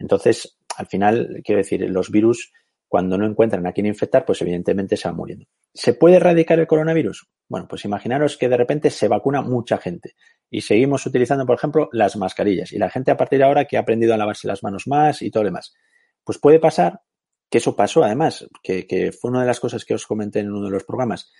Entonces, 0.00 0.58
al 0.76 0.86
final, 0.86 1.42
quiero 1.44 1.60
decir, 1.60 1.88
los 1.88 2.10
virus, 2.10 2.52
cuando 2.94 3.18
no 3.18 3.26
encuentran 3.26 3.66
a 3.66 3.72
quién 3.72 3.86
infectar, 3.86 4.24
pues 4.24 4.40
evidentemente 4.42 4.96
se 4.96 5.08
van 5.08 5.16
muriendo. 5.16 5.46
¿Se 5.74 5.94
puede 5.94 6.14
erradicar 6.14 6.60
el 6.60 6.68
coronavirus? 6.68 7.26
Bueno, 7.48 7.66
pues 7.68 7.84
imaginaros 7.84 8.36
que 8.36 8.48
de 8.48 8.56
repente 8.56 8.88
se 8.88 9.08
vacuna 9.08 9.42
mucha 9.42 9.78
gente 9.78 10.14
y 10.48 10.60
seguimos 10.60 11.04
utilizando, 11.04 11.44
por 11.44 11.56
ejemplo, 11.56 11.88
las 11.90 12.14
mascarillas 12.14 12.72
y 12.72 12.78
la 12.78 12.88
gente 12.90 13.10
a 13.10 13.16
partir 13.16 13.40
de 13.40 13.46
ahora 13.46 13.64
que 13.64 13.76
ha 13.76 13.80
aprendido 13.80 14.14
a 14.14 14.16
lavarse 14.16 14.46
las 14.46 14.62
manos 14.62 14.86
más 14.86 15.22
y 15.22 15.32
todo 15.32 15.42
lo 15.42 15.48
demás. 15.48 15.74
Pues 16.22 16.38
puede 16.38 16.60
pasar 16.60 17.00
que 17.50 17.58
eso 17.58 17.74
pasó 17.74 18.04
además, 18.04 18.46
que, 18.62 19.10
fue 19.10 19.32
una 19.32 19.40
de 19.40 19.48
las 19.48 19.58
cosas 19.58 19.84
que 19.84 19.94
os 19.94 20.06
comenté 20.06 20.38
en 20.38 20.52
uno 20.52 20.66
de 20.66 20.70
los 20.70 20.84
programas, 20.84 21.32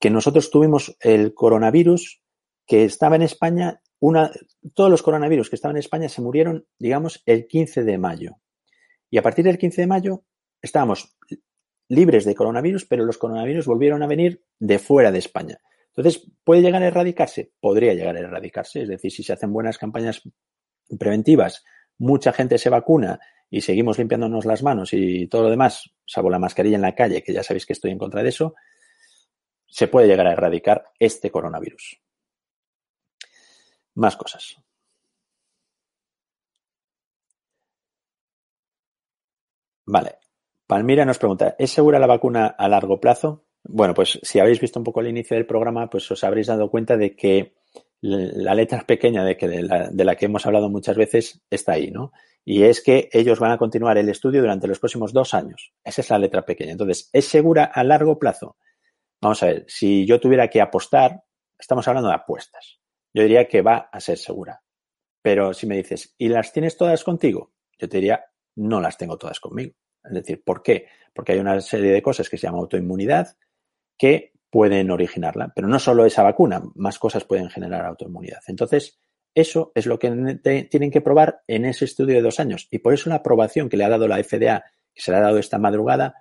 que 0.00 0.08
nosotros 0.08 0.50
tuvimos 0.50 0.96
el 1.00 1.34
coronavirus 1.34 2.22
que 2.66 2.84
estaba 2.84 3.16
en 3.16 3.22
España, 3.22 3.82
una, 4.00 4.30
todos 4.72 4.90
los 4.90 5.02
coronavirus 5.02 5.50
que 5.50 5.56
estaban 5.56 5.76
en 5.76 5.80
España 5.80 6.08
se 6.08 6.22
murieron, 6.22 6.66
digamos, 6.78 7.22
el 7.26 7.46
15 7.46 7.84
de 7.84 7.98
mayo. 7.98 8.36
Y 9.10 9.18
a 9.18 9.22
partir 9.22 9.44
del 9.44 9.58
15 9.58 9.82
de 9.82 9.86
mayo 9.86 10.24
estábamos 10.64 11.16
libres 11.88 12.24
de 12.24 12.34
coronavirus, 12.34 12.86
pero 12.86 13.04
los 13.04 13.18
coronavirus 13.18 13.66
volvieron 13.66 14.02
a 14.02 14.06
venir 14.06 14.42
de 14.58 14.78
fuera 14.78 15.12
de 15.12 15.18
España. 15.18 15.60
Entonces, 15.88 16.26
¿puede 16.42 16.62
llegar 16.62 16.82
a 16.82 16.86
erradicarse? 16.86 17.52
Podría 17.60 17.94
llegar 17.94 18.16
a 18.16 18.20
erradicarse. 18.20 18.82
Es 18.82 18.88
decir, 18.88 19.12
si 19.12 19.22
se 19.22 19.32
hacen 19.32 19.52
buenas 19.52 19.78
campañas 19.78 20.22
preventivas, 20.98 21.64
mucha 21.98 22.32
gente 22.32 22.58
se 22.58 22.70
vacuna 22.70 23.20
y 23.50 23.60
seguimos 23.60 23.98
limpiándonos 23.98 24.46
las 24.46 24.62
manos 24.62 24.92
y 24.92 25.28
todo 25.28 25.44
lo 25.44 25.50
demás, 25.50 25.94
salvo 26.06 26.30
la 26.30 26.38
mascarilla 26.38 26.76
en 26.76 26.82
la 26.82 26.94
calle, 26.94 27.22
que 27.22 27.32
ya 27.32 27.42
sabéis 27.42 27.66
que 27.66 27.74
estoy 27.74 27.92
en 27.92 27.98
contra 27.98 28.22
de 28.22 28.30
eso, 28.30 28.54
se 29.66 29.86
puede 29.86 30.08
llegar 30.08 30.26
a 30.26 30.32
erradicar 30.32 30.86
este 30.98 31.30
coronavirus. 31.30 32.00
Más 33.94 34.16
cosas. 34.16 34.56
Vale. 39.86 40.23
Palmira 40.66 41.04
nos 41.04 41.18
pregunta, 41.18 41.56
¿es 41.58 41.70
segura 41.70 41.98
la 41.98 42.06
vacuna 42.06 42.46
a 42.46 42.68
largo 42.68 42.98
plazo? 42.98 43.44
Bueno, 43.62 43.92
pues 43.92 44.18
si 44.22 44.38
habéis 44.38 44.60
visto 44.60 44.78
un 44.78 44.84
poco 44.84 45.00
el 45.00 45.08
inicio 45.08 45.36
del 45.36 45.46
programa, 45.46 45.90
pues 45.90 46.10
os 46.10 46.24
habréis 46.24 46.46
dado 46.46 46.70
cuenta 46.70 46.96
de 46.96 47.14
que 47.14 47.54
la 48.00 48.54
letra 48.54 48.84
pequeña 48.86 49.24
de, 49.24 49.36
que 49.36 49.48
de, 49.48 50.04
la, 50.04 50.16
que 50.16 50.26
hemos 50.26 50.44
hablado 50.46 50.68
muchas 50.68 50.96
veces 50.96 51.42
está 51.50 51.72
ahí, 51.72 51.90
¿no? 51.90 52.12
Y 52.44 52.64
es 52.64 52.82
que 52.82 53.08
ellos 53.12 53.40
van 53.40 53.52
a 53.52 53.58
continuar 53.58 53.96
el 53.96 54.10
estudio 54.10 54.42
durante 54.42 54.68
los 54.68 54.78
próximos 54.78 55.14
dos 55.14 55.32
años. 55.32 55.72
Esa 55.82 56.02
es 56.02 56.10
la 56.10 56.18
letra 56.18 56.44
pequeña. 56.44 56.72
Entonces, 56.72 57.08
¿es 57.12 57.26
segura 57.26 57.64
a 57.64 57.82
largo 57.82 58.18
plazo? 58.18 58.58
Vamos 59.22 59.42
a 59.42 59.46
ver, 59.46 59.64
si 59.66 60.04
yo 60.04 60.20
tuviera 60.20 60.48
que 60.48 60.60
apostar, 60.60 61.24
estamos 61.58 61.88
hablando 61.88 62.10
de 62.10 62.16
apuestas. 62.16 62.80
Yo 63.14 63.22
diría 63.22 63.48
que 63.48 63.62
va 63.62 63.88
a 63.90 64.00
ser 64.00 64.18
segura. 64.18 64.62
Pero 65.22 65.54
si 65.54 65.66
me 65.66 65.76
dices, 65.76 66.14
¿y 66.18 66.28
las 66.28 66.52
tienes 66.52 66.76
todas 66.76 67.02
contigo? 67.04 67.54
Yo 67.78 67.88
te 67.88 67.96
diría, 67.96 68.26
no 68.56 68.82
las 68.82 68.98
tengo 68.98 69.16
todas 69.16 69.40
conmigo. 69.40 69.74
Es 70.04 70.12
decir, 70.12 70.42
¿por 70.44 70.62
qué? 70.62 70.86
Porque 71.14 71.32
hay 71.32 71.38
una 71.38 71.60
serie 71.60 71.92
de 71.92 72.02
cosas 72.02 72.28
que 72.28 72.36
se 72.36 72.46
llama 72.46 72.58
autoinmunidad 72.58 73.36
que 73.96 74.32
pueden 74.50 74.90
originarla. 74.90 75.52
Pero 75.54 75.68
no 75.68 75.78
solo 75.78 76.04
esa 76.04 76.22
vacuna, 76.22 76.62
más 76.74 76.98
cosas 76.98 77.24
pueden 77.24 77.50
generar 77.50 77.84
autoinmunidad. 77.86 78.40
Entonces, 78.46 78.98
eso 79.34 79.72
es 79.74 79.86
lo 79.86 79.98
que 79.98 80.38
tienen 80.70 80.90
que 80.90 81.00
probar 81.00 81.42
en 81.48 81.64
ese 81.64 81.84
estudio 81.84 82.14
de 82.14 82.22
dos 82.22 82.38
años. 82.38 82.68
Y 82.70 82.78
por 82.78 82.94
eso 82.94 83.10
la 83.10 83.16
aprobación 83.16 83.68
que 83.68 83.76
le 83.76 83.84
ha 83.84 83.88
dado 83.88 84.06
la 84.06 84.22
FDA, 84.22 84.64
que 84.94 85.02
se 85.02 85.10
le 85.10 85.16
ha 85.16 85.22
dado 85.22 85.38
esta 85.38 85.58
madrugada, 85.58 86.14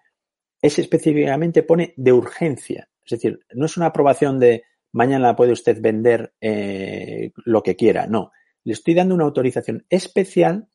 es 0.61 0.79
específicamente 0.79 1.61
pone 1.61 1.93
de 1.95 2.11
urgencia. 2.11 2.89
Es 3.05 3.11
decir, 3.11 3.39
no 3.53 3.65
es 3.65 3.77
una 3.77 3.87
aprobación 3.87 4.39
de 4.39 4.63
mañana 4.93 5.35
puede 5.35 5.51
usted 5.51 5.79
vender 5.81 6.33
eh, 6.39 7.31
lo 7.45 7.61
que 7.61 7.75
quiera. 7.75 8.07
No, 8.07 8.31
le 8.63 8.73
estoy 8.73 8.93
dando 8.93 9.13
una 9.13 9.25
autorización 9.25 9.85
especial 9.89 10.69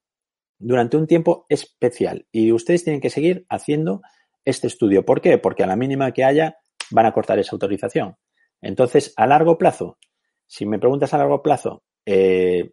durante 0.58 0.96
un 0.96 1.06
tiempo 1.06 1.46
especial. 1.48 2.26
Y 2.32 2.52
ustedes 2.52 2.84
tienen 2.84 3.00
que 3.00 3.10
seguir 3.10 3.46
haciendo 3.48 4.02
este 4.44 4.66
estudio. 4.66 5.04
¿Por 5.04 5.20
qué? 5.20 5.38
Porque 5.38 5.64
a 5.64 5.66
la 5.66 5.76
mínima 5.76 6.12
que 6.12 6.24
haya, 6.24 6.58
van 6.90 7.06
a 7.06 7.12
cortar 7.12 7.38
esa 7.38 7.52
autorización. 7.52 8.16
Entonces, 8.60 9.12
a 9.16 9.26
largo 9.26 9.58
plazo, 9.58 9.98
si 10.46 10.66
me 10.66 10.78
preguntas 10.78 11.12
a 11.14 11.18
largo 11.18 11.42
plazo, 11.42 11.84
eh, 12.06 12.72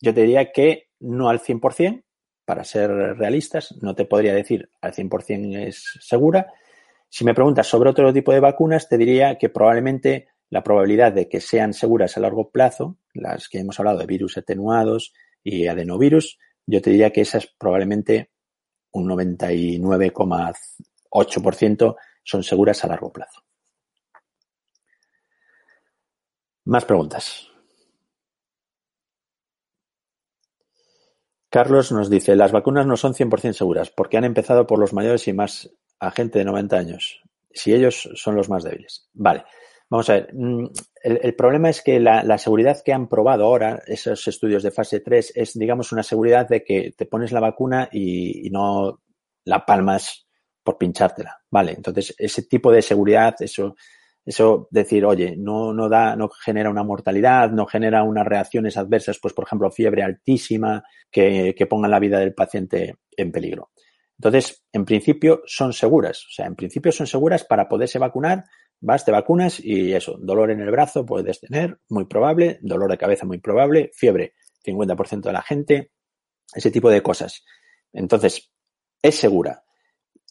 yo 0.00 0.14
te 0.14 0.22
diría 0.22 0.52
que 0.52 0.88
no 1.00 1.28
al 1.28 1.40
100%, 1.40 2.04
para 2.44 2.64
ser 2.64 2.90
realistas, 2.90 3.74
no 3.80 3.94
te 3.94 4.04
podría 4.04 4.34
decir 4.34 4.68
al 4.80 4.92
100% 4.92 5.66
es 5.66 5.98
segura. 6.00 6.52
Si 7.08 7.24
me 7.24 7.34
preguntas 7.34 7.66
sobre 7.66 7.90
otro 7.90 8.12
tipo 8.12 8.32
de 8.32 8.40
vacunas, 8.40 8.88
te 8.88 8.98
diría 8.98 9.38
que 9.38 9.48
probablemente 9.48 10.28
la 10.50 10.62
probabilidad 10.62 11.12
de 11.12 11.28
que 11.28 11.40
sean 11.40 11.72
seguras 11.72 12.16
a 12.16 12.20
largo 12.20 12.50
plazo, 12.50 12.98
las 13.14 13.48
que 13.48 13.58
hemos 13.58 13.78
hablado 13.78 13.98
de 13.98 14.06
virus 14.06 14.36
atenuados 14.36 15.14
y 15.42 15.66
adenovirus, 15.66 16.38
yo 16.66 16.82
te 16.82 16.90
diría 16.90 17.10
que 17.10 17.22
esa 17.22 17.38
es 17.38 17.46
probablemente 17.46 18.30
un 18.92 19.08
99,8% 19.08 21.96
son 22.24 22.42
seguras 22.42 22.84
a 22.84 22.88
largo 22.88 23.12
plazo. 23.12 23.42
Más 26.64 26.84
preguntas. 26.84 27.48
Carlos 31.50 31.92
nos 31.92 32.08
dice, 32.08 32.36
las 32.36 32.52
vacunas 32.52 32.86
no 32.86 32.96
son 32.96 33.14
100% 33.14 33.52
seguras 33.52 33.90
porque 33.90 34.16
han 34.16 34.24
empezado 34.24 34.66
por 34.66 34.78
los 34.78 34.94
mayores 34.94 35.28
y 35.28 35.34
más 35.34 35.70
a 35.98 36.10
gente 36.10 36.38
de 36.38 36.46
90 36.46 36.78
años, 36.78 37.20
si 37.52 37.74
ellos 37.74 38.08
son 38.14 38.36
los 38.36 38.48
más 38.48 38.64
débiles. 38.64 39.10
Vale, 39.12 39.44
vamos 39.92 40.08
a 40.08 40.14
ver. 40.14 40.30
Mm, 40.32 40.68
el, 41.02 41.34
problema 41.34 41.68
es 41.68 41.82
que 41.82 42.00
la, 42.00 42.38
seguridad 42.38 42.80
que 42.82 42.94
han 42.94 43.08
probado 43.08 43.44
ahora, 43.44 43.82
esos 43.86 44.26
estudios 44.26 44.62
de 44.62 44.70
fase 44.70 45.00
3, 45.00 45.32
es, 45.36 45.52
digamos, 45.52 45.92
una 45.92 46.02
seguridad 46.02 46.48
de 46.48 46.64
que 46.64 46.94
te 46.96 47.04
pones 47.04 47.30
la 47.30 47.40
vacuna 47.40 47.90
y 47.92 48.48
no 48.50 49.02
la 49.44 49.66
palmas 49.66 50.26
por 50.64 50.78
pinchártela, 50.78 51.42
¿vale? 51.50 51.72
Entonces, 51.72 52.14
ese 52.16 52.44
tipo 52.44 52.72
de 52.72 52.80
seguridad, 52.80 53.34
eso, 53.40 53.74
eso 54.24 54.66
decir, 54.70 55.04
oye, 55.04 55.34
no, 55.36 55.74
no 55.74 55.90
da, 55.90 56.16
no 56.16 56.30
genera 56.30 56.70
una 56.70 56.84
mortalidad, 56.84 57.50
no 57.50 57.66
genera 57.66 58.02
unas 58.02 58.26
reacciones 58.26 58.78
adversas, 58.78 59.18
pues, 59.20 59.34
por 59.34 59.44
ejemplo, 59.44 59.70
fiebre 59.70 60.02
altísima, 60.02 60.84
que, 61.10 61.54
que 61.54 61.66
pongan 61.66 61.90
la 61.90 62.00
vida 62.00 62.18
del 62.18 62.32
paciente 62.32 62.96
en 63.14 63.30
peligro. 63.30 63.72
Entonces, 64.18 64.64
en 64.72 64.86
principio 64.86 65.42
son 65.44 65.74
seguras, 65.74 66.24
o 66.28 66.30
sea, 66.30 66.46
en 66.46 66.54
principio 66.54 66.92
son 66.92 67.06
seguras 67.06 67.44
para 67.44 67.68
poderse 67.68 67.98
vacunar, 67.98 68.44
vas, 68.82 69.04
te 69.04 69.12
vacunas 69.12 69.60
y 69.60 69.94
eso, 69.94 70.18
dolor 70.20 70.50
en 70.50 70.60
el 70.60 70.70
brazo 70.70 71.06
puedes 71.06 71.40
tener, 71.40 71.78
muy 71.88 72.04
probable, 72.04 72.58
dolor 72.60 72.90
de 72.90 72.98
cabeza 72.98 73.24
muy 73.24 73.38
probable, 73.38 73.90
fiebre, 73.94 74.34
50% 74.64 75.22
de 75.22 75.32
la 75.32 75.42
gente, 75.42 75.92
ese 76.54 76.70
tipo 76.70 76.90
de 76.90 77.02
cosas. 77.02 77.44
Entonces, 77.92 78.52
es 79.00 79.14
segura 79.14 79.64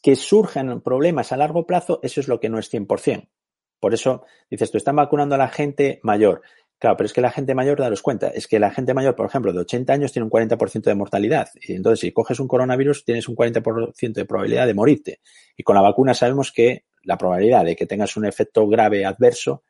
que 0.03 0.15
surjan 0.15 0.81
problemas 0.81 1.31
a 1.31 1.37
largo 1.37 1.65
plazo, 1.65 1.99
eso 2.03 2.19
es 2.19 2.27
lo 2.27 2.39
que 2.39 2.49
no 2.49 2.59
es 2.59 2.71
100%. 2.71 3.29
Por 3.79 3.93
eso, 3.93 4.25
dices, 4.49 4.69
tú 4.69 4.77
están 4.77 4.95
vacunando 4.95 5.35
a 5.35 5.37
la 5.37 5.47
gente 5.47 5.99
mayor. 6.03 6.41
Claro, 6.77 6.97
pero 6.97 7.05
es 7.05 7.13
que 7.13 7.21
la 7.21 7.31
gente 7.31 7.55
mayor, 7.55 7.79
daros 7.79 8.01
cuenta, 8.01 8.29
es 8.29 8.47
que 8.47 8.59
la 8.59 8.71
gente 8.71 8.93
mayor, 8.93 9.15
por 9.15 9.27
ejemplo, 9.27 9.53
de 9.53 9.59
80 9.59 9.93
años 9.93 10.11
tiene 10.11 10.25
un 10.25 10.31
40% 10.31 10.81
de 10.81 10.95
mortalidad. 10.95 11.49
Y 11.61 11.73
entonces, 11.73 11.99
si 11.99 12.11
coges 12.11 12.39
un 12.39 12.47
coronavirus, 12.47 13.05
tienes 13.05 13.29
un 13.29 13.35
40% 13.35 14.13
de 14.13 14.25
probabilidad 14.25 14.65
de 14.65 14.73
morirte. 14.73 15.21
Y 15.55 15.63
con 15.63 15.75
la 15.75 15.81
vacuna 15.81 16.13
sabemos 16.13 16.51
que 16.51 16.85
la 17.03 17.17
probabilidad 17.17 17.65
de 17.65 17.75
que 17.75 17.85
tengas 17.85 18.15
un 18.17 18.25
efecto 18.25 18.67
grave 18.67 19.05
adverso 19.05 19.63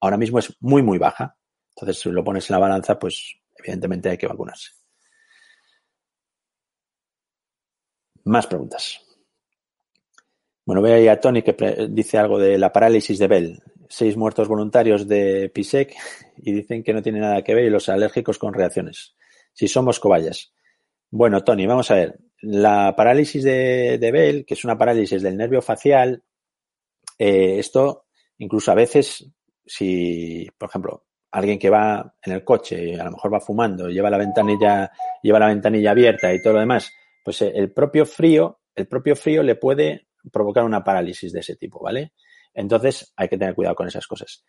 ahora 0.00 0.16
mismo 0.16 0.38
es 0.38 0.54
muy, 0.60 0.82
muy 0.82 0.98
baja. 0.98 1.36
Entonces, 1.74 2.02
si 2.02 2.10
lo 2.10 2.24
pones 2.24 2.48
en 2.48 2.54
la 2.54 2.60
balanza, 2.60 2.98
pues 2.98 3.36
evidentemente 3.56 4.08
hay 4.08 4.18
que 4.18 4.26
vacunarse. 4.26 4.70
Más 8.24 8.46
preguntas. 8.46 9.00
Bueno, 10.64 10.82
veo 10.82 10.96
ahí 10.96 11.06
a 11.06 11.20
Tony 11.20 11.42
que 11.42 11.54
dice 11.90 12.18
algo 12.18 12.38
de 12.38 12.58
la 12.58 12.72
parálisis 12.72 13.18
de 13.18 13.28
Bell. 13.28 13.62
Seis 13.88 14.16
muertos 14.16 14.48
voluntarios 14.48 15.06
de 15.06 15.48
PISEC 15.54 15.94
y 16.38 16.52
dicen 16.52 16.82
que 16.82 16.92
no 16.92 17.02
tiene 17.02 17.20
nada 17.20 17.42
que 17.42 17.54
ver 17.54 17.66
y 17.66 17.70
los 17.70 17.88
alérgicos 17.88 18.36
con 18.38 18.52
reacciones. 18.52 19.14
Si 19.52 19.68
somos 19.68 20.00
cobayas. 20.00 20.52
Bueno, 21.08 21.44
Tony, 21.44 21.66
vamos 21.66 21.90
a 21.92 21.94
ver. 21.94 22.18
La 22.40 22.94
parálisis 22.96 23.44
de, 23.44 23.96
de 23.98 24.12
Bell, 24.12 24.44
que 24.44 24.54
es 24.54 24.64
una 24.64 24.76
parálisis 24.76 25.22
del 25.22 25.36
nervio 25.36 25.62
facial, 25.62 26.24
eh, 27.18 27.58
esto 27.58 28.06
incluso 28.38 28.70
a 28.70 28.74
veces, 28.74 29.26
si, 29.64 30.46
por 30.58 30.68
ejemplo, 30.68 31.06
alguien 31.30 31.58
que 31.58 31.70
va 31.70 32.14
en 32.22 32.32
el 32.32 32.44
coche 32.44 32.98
a 32.98 33.04
lo 33.04 33.12
mejor 33.12 33.32
va 33.32 33.40
fumando, 33.40 33.88
lleva 33.88 34.10
la 34.10 34.18
ventanilla, 34.18 34.90
lleva 35.22 35.38
la 35.38 35.46
ventanilla 35.46 35.90
abierta 35.90 36.32
y 36.32 36.40
todo 36.40 36.54
lo 36.54 36.60
demás, 36.60 36.92
pues 37.24 37.42
eh, 37.42 37.52
el 37.54 37.72
propio 37.72 38.06
frío, 38.06 38.60
el 38.74 38.86
propio 38.86 39.16
frío 39.16 39.42
le 39.42 39.56
puede 39.56 40.08
provocar 40.32 40.64
una 40.64 40.82
parálisis 40.82 41.32
de 41.32 41.40
ese 41.40 41.56
tipo, 41.56 41.80
¿vale? 41.80 42.12
Entonces 42.54 43.12
hay 43.16 43.28
que 43.28 43.38
tener 43.38 43.54
cuidado 43.54 43.76
con 43.76 43.86
esas 43.86 44.06
cosas. 44.06 44.44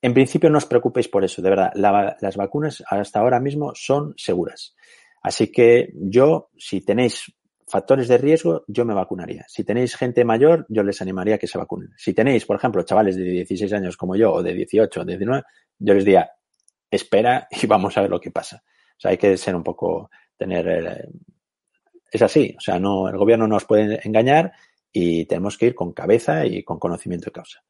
En 0.00 0.14
principio 0.14 0.48
no 0.50 0.58
os 0.58 0.66
preocupéis 0.66 1.08
por 1.08 1.24
eso, 1.24 1.42
de 1.42 1.50
verdad. 1.50 1.72
las 1.74 2.36
vacunas 2.36 2.84
hasta 2.88 3.18
ahora 3.18 3.40
mismo 3.40 3.72
son 3.74 4.14
seguras. 4.16 4.76
Así 5.20 5.50
que 5.50 5.90
yo, 5.94 6.50
si 6.56 6.84
tenéis 6.84 7.24
factores 7.68 8.08
de 8.08 8.18
riesgo, 8.18 8.64
yo 8.66 8.84
me 8.84 8.94
vacunaría. 8.94 9.44
Si 9.48 9.64
tenéis 9.64 9.96
gente 9.96 10.24
mayor, 10.24 10.66
yo 10.68 10.82
les 10.82 11.00
animaría 11.02 11.36
a 11.36 11.38
que 11.38 11.46
se 11.46 11.58
vacunen. 11.58 11.90
Si 11.96 12.14
tenéis, 12.14 12.44
por 12.44 12.56
ejemplo, 12.56 12.82
chavales 12.82 13.16
de 13.16 13.24
16 13.24 13.72
años 13.72 13.96
como 13.96 14.16
yo, 14.16 14.32
o 14.32 14.42
de 14.42 14.54
18, 14.54 15.00
o 15.00 15.04
de 15.04 15.12
19, 15.12 15.42
yo 15.78 15.94
les 15.94 16.04
diría, 16.04 16.30
espera 16.90 17.46
y 17.62 17.66
vamos 17.66 17.96
a 17.96 18.02
ver 18.02 18.10
lo 18.10 18.20
que 18.20 18.30
pasa. 18.30 18.62
O 18.64 19.00
sea, 19.00 19.10
hay 19.10 19.16
que 19.16 19.36
ser 19.36 19.54
un 19.54 19.62
poco, 19.62 20.10
tener, 20.36 20.68
eh, 20.68 21.08
es 22.10 22.22
así. 22.22 22.54
O 22.56 22.60
sea, 22.60 22.78
no, 22.78 23.08
el 23.08 23.16
gobierno 23.16 23.46
nos 23.46 23.64
puede 23.64 24.00
engañar 24.06 24.52
y 24.92 25.26
tenemos 25.26 25.56
que 25.56 25.66
ir 25.66 25.74
con 25.74 25.92
cabeza 25.92 26.46
y 26.46 26.62
con 26.64 26.78
conocimiento 26.78 27.26
de 27.26 27.32
causa. 27.32 27.62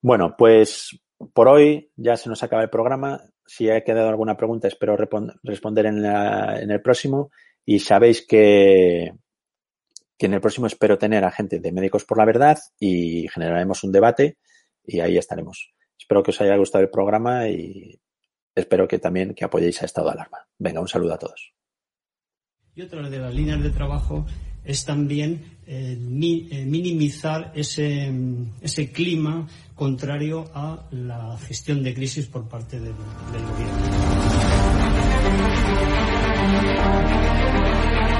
Bueno, 0.00 0.34
pues 0.36 0.98
por 1.32 1.48
hoy 1.48 1.90
ya 1.96 2.16
se 2.16 2.28
nos 2.28 2.42
acaba 2.42 2.62
el 2.62 2.70
programa. 2.70 3.22
Si 3.46 3.70
ha 3.70 3.82
quedado 3.84 4.08
alguna 4.08 4.36
pregunta, 4.36 4.68
espero 4.68 4.96
responder 4.96 5.86
en, 5.86 6.70
el 6.70 6.82
próximo. 6.82 7.30
Y 7.64 7.80
sabéis 7.80 8.26
que, 8.26 9.12
que 10.18 10.26
en 10.26 10.34
el 10.34 10.40
próximo 10.40 10.66
espero 10.66 10.98
tener 10.98 11.24
a 11.24 11.30
gente 11.30 11.60
de 11.60 11.72
Médicos 11.72 12.04
por 12.04 12.18
la 12.18 12.24
Verdad 12.24 12.58
y 12.78 13.28
generaremos 13.28 13.84
un 13.84 13.92
debate 13.92 14.38
y 14.84 15.00
ahí 15.00 15.18
estaremos. 15.18 15.72
Espero 15.98 16.22
que 16.22 16.30
os 16.30 16.40
haya 16.40 16.56
gustado 16.56 16.84
el 16.84 16.90
programa 16.90 17.48
y 17.48 18.00
espero 18.54 18.88
que 18.88 18.98
también 18.98 19.34
que 19.34 19.44
apoyéis 19.44 19.82
a 19.82 19.86
Estado 19.86 20.08
de 20.08 20.14
Alarma. 20.14 20.38
Venga, 20.58 20.80
un 20.80 20.88
saludo 20.88 21.14
a 21.14 21.18
todos. 21.18 21.52
Y 22.74 22.82
otra 22.82 23.08
de 23.08 23.18
las 23.18 23.34
líneas 23.34 23.62
de 23.62 23.70
trabajo 23.70 24.26
es 24.64 24.84
también 24.84 25.58
eh, 25.66 25.96
eh, 25.96 26.66
minimizar 26.66 27.52
ese, 27.54 28.12
ese, 28.60 28.92
clima 28.92 29.48
contrario 29.74 30.44
a 30.52 30.88
la 30.90 31.38
gestión 31.38 31.82
de 31.82 31.94
crisis 31.94 32.26
por 32.26 32.48
parte 32.48 32.80
del, 32.80 32.92
del 33.32 33.46
gobierno. 33.46 33.86